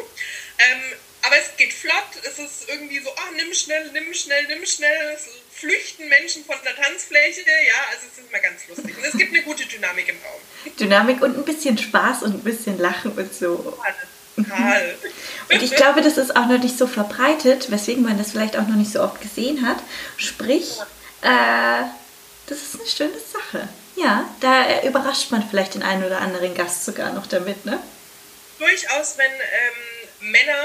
Ähm, 0.58 0.82
aber 1.22 1.38
es 1.38 1.56
geht 1.58 1.74
flott, 1.74 2.24
es 2.24 2.40
ist 2.40 2.70
irgendwie 2.70 3.00
so, 3.00 3.12
oh, 3.12 3.32
nimm 3.36 3.54
schnell, 3.54 3.92
nimm 3.92 4.14
schnell, 4.14 4.48
nimm 4.48 4.66
schnell, 4.66 5.12
es 5.14 5.28
flüchten 5.60 6.08
Menschen 6.08 6.46
von 6.46 6.56
der 6.64 6.76
Tanzfläche, 6.76 7.42
ja, 7.42 7.74
also 7.92 8.08
es 8.12 8.18
ist 8.18 8.30
immer 8.30 8.40
ganz 8.40 8.68
lustig. 8.68 8.98
Und 8.98 9.04
es 9.04 9.18
gibt 9.18 9.34
eine 9.34 9.44
gute 9.44 9.66
Dynamik 9.66 10.08
im 10.10 10.16
Raum. 10.16 10.74
Dynamik 10.80 11.22
und 11.22 11.38
ein 11.38 11.46
bisschen 11.46 11.78
Spaß 11.78 12.24
und 12.24 12.36
ein 12.36 12.44
bisschen 12.44 12.78
Lachen 12.78 13.12
und 13.12 13.34
so. 13.34 13.78
Total. 14.36 14.96
Und 15.52 15.64
ich 15.64 15.76
glaube, 15.76 16.02
das 16.02 16.18
ist 16.18 16.36
auch 16.36 16.46
noch 16.46 16.60
nicht 16.60 16.78
so 16.78 16.88
verbreitet, 16.88 17.72
weswegen 17.72 18.04
man 18.04 18.18
das 18.18 18.32
vielleicht 18.32 18.56
auch 18.56 18.68
noch 18.68 18.76
nicht 18.76 18.92
so 18.92 19.02
oft 19.02 19.20
gesehen 19.20 19.68
hat. 19.68 19.78
Sprich, 20.16 20.78
äh, 21.22 21.84
das 22.46 22.62
ist 22.62 22.76
eine 22.76 22.88
schöne 22.88 23.20
Sache. 23.20 23.68
Ja, 23.96 24.30
da 24.40 24.84
überrascht 24.84 25.32
man 25.32 25.44
vielleicht 25.50 25.74
den 25.74 25.84
einen 25.84 26.04
oder 26.06 26.22
anderen 26.22 26.54
Gast 26.54 26.86
sogar 26.86 27.12
noch 27.14 27.28
damit, 27.28 27.66
ne? 27.66 27.80
Durchaus, 28.60 29.18
wenn 29.18 29.32
ähm, 29.32 30.32
Männer, 30.32 30.64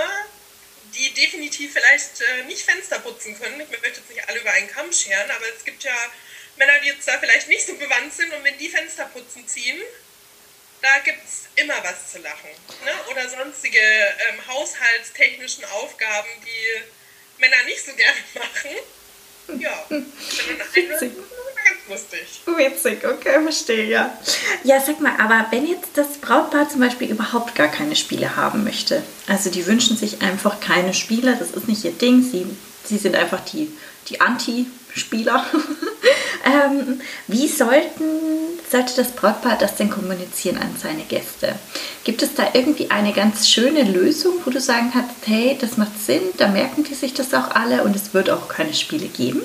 die 0.95 1.13
definitiv 1.15 1.73
vielleicht 1.73 2.21
äh, 2.21 2.45
nicht 2.45 2.63
Fenster 2.63 2.99
putzen 3.01 3.39
können, 3.39 3.61
ich 3.61 3.69
möchte 3.69 4.01
jetzt 4.01 4.11
nicht 4.11 4.29
alle 4.29 4.41
über 4.41 4.51
einen 4.51 4.69
Kamm 4.69 4.93
scheren, 4.93 5.31
aber 5.31 5.47
es 5.57 5.65
gibt 5.65 5.83
ja 5.85 5.97
Männer, 6.57 6.79
die 6.83 6.89
jetzt 6.89 7.07
da 7.09 7.19
vielleicht 7.19 7.49
nicht 7.49 7.67
so 7.67 7.75
bewandt 7.75 8.15
sind 8.15 8.33
und 8.33 8.45
wenn 8.45 8.57
die 8.59 8.69
Fenster 8.69 9.07
putzen 9.07 9.47
ziehen, 9.47 9.81
da 10.83 10.99
gibt 10.99 11.25
es 11.25 11.49
immer 11.57 11.83
was 11.83 12.13
zu 12.13 12.19
lachen. 12.19 12.51
Ne? 12.85 12.93
Oder 13.11 13.29
sonstige 13.29 13.79
ähm, 13.79 14.47
haushaltstechnischen 14.47 15.65
Aufgaben, 15.65 16.29
die 16.45 17.41
Männer 17.41 17.63
nicht 17.65 17.85
so 17.85 17.93
gerne 17.95 18.19
machen. 18.35 19.61
Ja, 19.61 19.87
Witzig. 19.89 20.89
ganz 20.89 21.01
lustig. 21.89 22.43
Witzig, 22.47 23.05
okay, 23.05 23.43
verstehe, 23.43 23.87
ja. 23.87 24.17
Ja, 24.63 24.81
sag 24.81 25.01
mal, 25.01 25.13
aber 25.19 25.47
wenn 25.51 25.67
jetzt 25.67 25.91
das 25.95 26.19
Brautpaar 26.19 26.69
zum 26.69 26.81
Beispiel 26.81 27.11
überhaupt 27.11 27.55
gar 27.55 27.69
keine 27.69 27.97
Spiele 27.97 28.37
haben 28.37 28.65
möchte, 28.65 29.03
also 29.27 29.51
die 29.51 29.67
wünschen 29.67 29.97
sich 29.97 30.23
einfach 30.23 30.61
keine 30.61 30.95
Spiele, 30.95 31.37
das 31.37 31.51
ist 31.51 31.69
nicht 31.69 31.85
ihr 31.85 31.93
Ding, 31.93 32.23
sie, 32.23 32.47
sie 32.85 32.99
sind 32.99 33.17
einfach 33.17 33.41
die, 33.41 33.71
die 34.09 34.21
Anti-Spieler. 34.21 35.45
ähm, 36.45 37.01
wie 37.27 37.49
sollten, 37.49 38.05
sollte 38.71 38.97
das 38.97 39.13
Brautpaar 39.13 39.59
das 39.59 39.77
denn 39.77 39.91
kommunizieren 39.91 40.59
an 40.59 40.75
seine 40.81 41.03
Gäste? 41.03 41.55
Gibt 42.05 42.23
es 42.23 42.35
da 42.35 42.49
irgendwie 42.53 42.91
eine 42.91 43.13
ganz 43.13 43.49
schöne 43.49 43.83
Lösung, 43.83 44.35
wo 44.45 44.51
du 44.51 44.61
sagen 44.61 44.91
kannst, 44.93 45.27
hey, 45.27 45.57
das 45.61 45.77
macht 45.77 46.05
Sinn, 46.05 46.23
da 46.39 46.49
merken 46.49 46.85
die 46.85 46.95
sich 46.95 47.15
das 47.15 47.35
auch 47.35 47.51
alle 47.51 47.83
und 47.85 47.95
es 47.97 48.15
wird 48.15 48.31
auch 48.31 48.49
keine 48.49 48.75
Spiele 48.75 49.07
geben? 49.07 49.43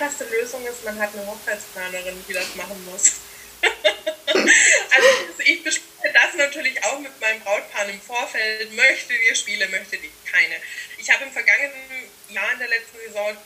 Einfachste 0.00 0.24
Lösung 0.24 0.66
ist, 0.66 0.82
man 0.82 0.98
hat 0.98 1.12
eine 1.12 1.26
Hochzeitsplanerin, 1.26 2.24
die 2.26 2.32
das 2.32 2.54
machen 2.54 2.86
muss. 2.86 3.16
also 4.32 5.08
ich 5.44 5.62
bespreche 5.62 6.14
das 6.14 6.34
natürlich 6.38 6.82
auch 6.84 6.98
mit 7.00 7.20
meinem 7.20 7.38
Brautpaar 7.40 7.86
im 7.86 8.00
Vorfeld. 8.00 8.72
Möchte 8.72 9.12
ihr 9.12 9.34
Spiele, 9.34 9.68
möchte 9.68 9.98
die 9.98 10.10
keine. 10.24 10.56
Ich 10.96 11.10
habe 11.10 11.24
im 11.24 11.32
vergangenen 11.32 12.08
Jahr 12.30 12.50
in 12.54 12.60
der 12.60 12.68
letzten 12.68 12.96
Saison 13.08 13.36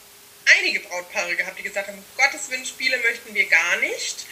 einige 0.59 0.79
Brautpaare 0.79 1.35
gehabt, 1.35 1.59
die 1.59 1.65
gesagt 1.65 1.89
haben, 1.89 2.05
Gottes 2.17 2.49
Willen, 2.51 2.65
Spiele 2.65 2.99
möchten 2.99 3.35
wir 3.35 3.49
gar 3.49 3.77
nicht. 3.79 4.25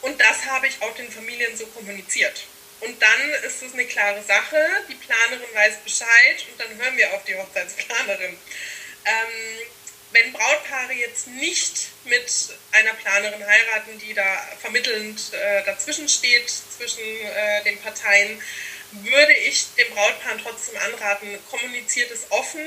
Und 0.00 0.18
das 0.18 0.46
habe 0.46 0.68
ich 0.68 0.80
auch 0.80 0.94
den 0.94 1.12
Familien 1.12 1.54
so 1.54 1.66
kommuniziert. 1.66 2.46
Und 2.80 3.00
dann 3.02 3.30
ist 3.46 3.62
es 3.62 3.74
eine 3.74 3.84
klare 3.84 4.22
Sache, 4.22 4.56
die 4.88 4.94
Planerin 4.94 5.54
weiß 5.54 5.76
Bescheid 5.84 6.46
und 6.50 6.58
dann 6.58 6.78
hören 6.78 6.96
wir 6.96 7.12
auf 7.12 7.24
die 7.24 7.36
Hochzeitsplanerin. 7.36 8.38
Ähm, 9.04 9.66
wenn 10.12 10.32
Brautpaare 10.32 10.92
jetzt 10.92 11.26
nicht 11.26 11.88
mit 12.04 12.30
einer 12.72 12.94
Planerin 12.94 13.46
heiraten, 13.46 13.98
die 13.98 14.14
da 14.14 14.48
vermittelnd 14.60 15.32
äh, 15.32 15.64
dazwischen 15.64 16.08
steht, 16.08 16.48
zwischen 16.48 17.02
äh, 17.02 17.64
den 17.64 17.78
Parteien, 17.78 18.40
würde 18.92 19.32
ich 19.32 19.66
dem 19.78 19.88
Brautpaar 19.94 20.36
trotzdem 20.42 20.76
anraten, 20.78 21.38
kommuniziert 21.50 22.10
es 22.10 22.30
offen. 22.30 22.66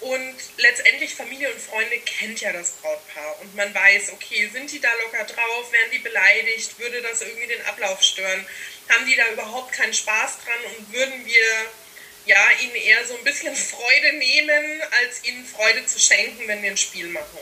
Und 0.00 0.36
letztendlich 0.58 1.14
Familie 1.14 1.52
und 1.52 1.60
Freunde 1.60 1.98
kennt 1.98 2.40
ja 2.40 2.52
das 2.52 2.70
Brautpaar. 2.80 3.40
Und 3.40 3.56
man 3.56 3.74
weiß, 3.74 4.12
okay, 4.12 4.48
sind 4.52 4.70
die 4.70 4.80
da 4.80 4.90
locker 5.02 5.24
drauf, 5.24 5.72
werden 5.72 5.90
die 5.92 5.98
beleidigt, 5.98 6.78
würde 6.78 7.02
das 7.02 7.20
irgendwie 7.20 7.48
den 7.48 7.66
Ablauf 7.66 8.00
stören, 8.02 8.46
haben 8.88 9.06
die 9.06 9.16
da 9.16 9.28
überhaupt 9.32 9.72
keinen 9.72 9.92
Spaß 9.92 10.38
dran? 10.44 10.76
Und 10.76 10.92
würden 10.92 11.26
wir 11.26 11.66
ja 12.28 12.36
ihnen 12.62 12.76
eher 12.76 13.06
so 13.06 13.16
ein 13.16 13.24
bisschen 13.24 13.54
Freude 13.56 14.16
nehmen, 14.18 14.82
als 15.02 15.24
ihnen 15.24 15.44
Freude 15.44 15.84
zu 15.86 15.98
schenken, 15.98 16.46
wenn 16.46 16.62
wir 16.62 16.70
ein 16.70 16.76
Spiel 16.76 17.08
machen. 17.08 17.38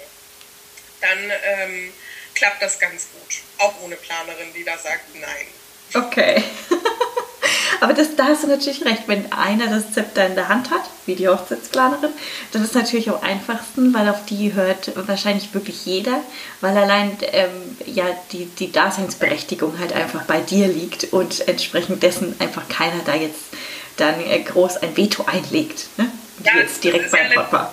Dann 1.01 1.33
ähm, 1.45 1.93
klappt 2.35 2.63
das 2.63 2.79
ganz 2.79 3.09
gut, 3.13 3.43
auch 3.59 3.75
ohne 3.83 3.97
Planerin, 3.97 4.53
die 4.55 4.65
da 4.65 4.79
sagt 4.79 5.15
nein. 5.15 5.47
Okay. 5.95 6.43
Aber 7.81 7.93
das, 7.93 8.17
da 8.17 8.29
hast 8.29 8.43
du 8.43 8.47
natürlich 8.47 8.85
recht, 8.85 9.03
wenn 9.07 9.31
einer 9.33 9.67
das 9.67 9.93
Zepter 9.93 10.27
in 10.27 10.35
der 10.35 10.49
Hand 10.49 10.71
hat, 10.71 10.85
wie 11.05 11.15
die 11.15 11.29
Hochzeitsplanerin, 11.29 12.11
dann 12.53 12.65
ist 12.65 12.75
natürlich 12.75 13.11
am 13.11 13.21
einfachsten, 13.23 13.93
weil 13.93 14.09
auf 14.09 14.25
die 14.25 14.55
hört 14.55 14.93
wahrscheinlich 15.07 15.53
wirklich 15.53 15.85
jeder, 15.85 16.21
weil 16.61 16.77
allein 16.77 17.19
ähm, 17.33 17.77
ja, 17.85 18.05
die, 18.33 18.47
die 18.47 18.73
Daseinsberechtigung 18.73 19.79
halt 19.79 19.93
einfach 19.93 20.23
bei 20.23 20.41
dir 20.41 20.69
liegt 20.69 21.13
und 21.13 21.47
entsprechend 21.49 22.03
dessen 22.03 22.35
einfach 22.41 22.69
keiner 22.69 23.03
da 23.05 23.15
jetzt 23.15 23.45
dann 23.97 24.23
groß 24.45 24.79
ein 24.79 24.97
Veto 24.97 25.25
einlegt. 25.25 25.89
Ne? 25.97 26.11
Ja, 26.45 26.59
jetzt 26.59 26.83
direkt 26.85 27.11
beim 27.11 27.31
Papa. 27.33 27.73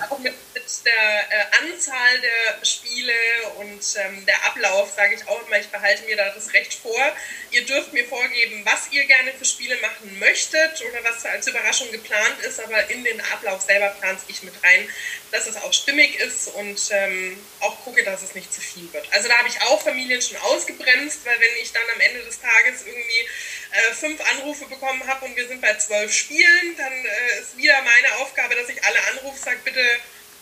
Der 0.81 0.93
äh, 0.93 1.45
Anzahl 1.61 2.21
der 2.21 2.65
Spiele 2.65 3.13
und 3.57 3.83
ähm, 3.97 4.25
der 4.25 4.43
Ablauf, 4.45 4.91
sage 4.95 5.15
ich 5.15 5.27
auch 5.27 5.45
immer, 5.45 5.59
ich 5.59 5.67
behalte 5.67 6.03
mir 6.03 6.15
da 6.15 6.29
das 6.29 6.53
Recht 6.53 6.73
vor. 6.73 7.15
Ihr 7.51 7.65
dürft 7.65 7.93
mir 7.93 8.05
vorgeben, 8.05 8.61
was 8.65 8.91
ihr 8.91 9.05
gerne 9.05 9.31
für 9.33 9.45
Spiele 9.45 9.77
machen 9.81 10.17
möchtet 10.19 10.81
oder 10.81 11.03
was 11.03 11.25
als 11.25 11.47
Überraschung 11.47 11.91
geplant 11.91 12.39
ist, 12.41 12.59
aber 12.59 12.89
in 12.89 13.03
den 13.03 13.21
Ablauf 13.21 13.61
selber 13.61 13.89
plane 13.99 14.17
ich 14.27 14.43
mit 14.43 14.53
rein, 14.63 14.87
dass 15.31 15.47
es 15.47 15.57
auch 15.57 15.73
stimmig 15.73 16.15
ist 16.19 16.47
und 16.47 16.79
ähm, 16.91 17.37
auch 17.59 17.83
gucke, 17.83 18.03
dass 18.03 18.23
es 18.23 18.35
nicht 18.35 18.53
zu 18.53 18.61
viel 18.61 18.91
wird. 18.93 19.05
Also 19.11 19.27
da 19.27 19.37
habe 19.37 19.47
ich 19.47 19.61
auch 19.61 19.81
Familien 19.81 20.21
schon 20.21 20.37
ausgebremst, 20.37 21.25
weil 21.25 21.39
wenn 21.39 21.61
ich 21.61 21.71
dann 21.71 21.83
am 21.93 22.01
Ende 22.01 22.23
des 22.23 22.39
Tages 22.39 22.85
irgendwie 22.85 23.27
äh, 23.71 23.93
fünf 23.93 24.21
Anrufe 24.31 24.65
bekommen 24.65 25.05
habe 25.07 25.25
und 25.25 25.35
wir 25.35 25.47
sind 25.47 25.61
bei 25.61 25.73
zwölf 25.75 26.13
Spielen, 26.13 26.77
dann 26.77 26.93
äh, 26.93 27.41
ist 27.41 27.57
wieder 27.57 27.81
meine 27.81 28.15
Aufgabe, 28.17 28.55
dass 28.55 28.69
ich 28.69 28.83
alle 28.83 28.99
anrufe, 29.11 29.39
sage 29.39 29.59
bitte 29.63 29.83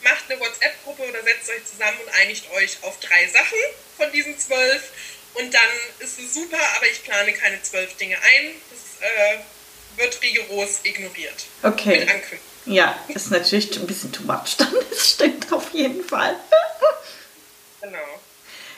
macht 0.03 0.29
eine 0.29 0.39
WhatsApp-Gruppe 0.39 1.03
oder 1.03 1.23
setzt 1.23 1.49
euch 1.49 1.65
zusammen 1.65 1.97
und 2.05 2.13
einigt 2.13 2.51
euch 2.51 2.77
auf 2.83 2.99
drei 2.99 3.27
Sachen 3.27 3.57
von 3.97 4.11
diesen 4.11 4.37
zwölf. 4.37 4.91
Und 5.35 5.53
dann 5.53 5.61
ist 5.99 6.19
es 6.19 6.33
super, 6.33 6.57
aber 6.75 6.87
ich 6.91 7.03
plane 7.03 7.33
keine 7.33 7.61
zwölf 7.61 7.95
Dinge 7.97 8.17
ein. 8.17 8.51
Das 8.69 9.07
äh, 9.07 9.39
wird 9.97 10.21
rigoros 10.21 10.79
ignoriert. 10.83 11.45
Okay. 11.63 11.99
Mit 11.99 12.09
Ankündigung. 12.09 12.51
Ja, 12.65 12.95
ist 13.07 13.31
natürlich 13.31 13.75
ein 13.79 13.87
bisschen 13.87 14.11
too 14.11 14.23
much 14.23 14.57
dann. 14.57 14.73
Das 14.89 15.11
stimmt 15.11 15.51
auf 15.51 15.73
jeden 15.73 16.03
Fall. 16.03 16.35
genau. 17.81 17.97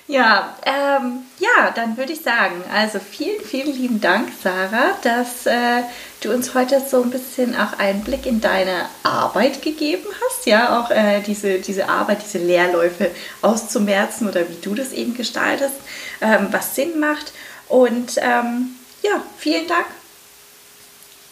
Ja, 0.08 0.58
ähm, 0.66 1.26
ja, 1.40 1.72
dann 1.72 1.98
würde 1.98 2.14
ich 2.14 2.22
sagen, 2.22 2.64
also 2.72 3.00
vielen, 3.00 3.44
vielen 3.44 3.74
lieben 3.74 4.02
Dank, 4.02 4.32
Sarah, 4.42 4.98
dass 5.02 5.46
äh, 5.46 5.84
du 6.24 6.32
uns 6.32 6.54
heute 6.54 6.80
so 6.80 7.04
ein 7.04 7.12
bisschen 7.12 7.56
auch 7.56 7.78
einen 7.80 8.04
Blick 8.04 8.26
in 8.26 8.42
deine 8.42 8.90
Arbeit 9.04 9.62
gegeben 9.62 10.08
hast, 10.22 10.46
ja, 10.46 10.80
auch 10.80 10.92
äh, 10.92 11.22
diese, 11.22 11.60
diese 11.60 11.90
Arbeit, 11.90 12.24
diese 12.24 12.38
Lehrläufe 12.38 13.12
auszumerzen 13.42 14.30
oder 14.30 14.48
wie 14.50 14.60
du 14.62 14.76
das 14.76 14.92
eben 14.92 15.16
gestaltest, 15.16 15.76
ähm, 16.22 16.48
was 16.52 16.76
Sinn 16.76 17.00
macht. 17.00 17.34
Und 17.68 18.18
ähm, 18.18 18.76
ja, 19.02 19.24
vielen 19.38 19.68
Dank. 19.68 19.88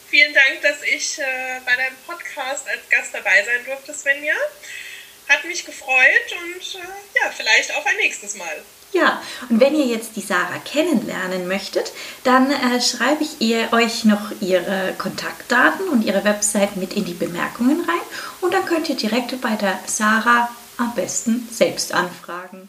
Vielen 0.09 0.33
Dank, 0.33 0.61
dass 0.61 0.83
ich 0.83 1.19
äh, 1.19 1.59
bei 1.65 1.75
deinem 1.75 1.95
Podcast 2.05 2.67
als 2.67 2.89
Gast 2.89 3.13
dabei 3.13 3.43
sein 3.45 3.63
durfte, 3.65 3.93
Svenja. 3.93 4.35
Hat 5.29 5.45
mich 5.45 5.65
gefreut 5.65 6.35
und 6.43 6.75
äh, 6.75 7.21
ja, 7.21 7.31
vielleicht 7.35 7.73
auch 7.75 7.85
ein 7.85 7.95
nächstes 7.97 8.35
Mal. 8.35 8.61
Ja, 8.93 9.21
und 9.49 9.59
wenn 9.61 9.75
ihr 9.75 9.85
jetzt 9.85 10.17
die 10.17 10.21
Sarah 10.21 10.59
kennenlernen 10.65 11.47
möchtet, 11.47 11.93
dann 12.23 12.51
äh, 12.51 12.81
schreibe 12.81 13.23
ich 13.23 13.39
ihr 13.39 13.71
euch 13.71 14.03
noch 14.03 14.31
ihre 14.41 14.93
Kontaktdaten 14.97 15.87
und 15.87 16.03
ihre 16.03 16.25
Website 16.25 16.75
mit 16.75 16.93
in 16.93 17.05
die 17.05 17.13
Bemerkungen 17.13 17.79
rein 17.87 18.01
und 18.41 18.53
dann 18.53 18.65
könnt 18.65 18.89
ihr 18.89 18.95
direkt 18.95 19.39
bei 19.39 19.55
der 19.55 19.79
Sarah 19.85 20.49
am 20.77 20.93
besten 20.93 21.47
selbst 21.51 21.93
anfragen. 21.93 22.67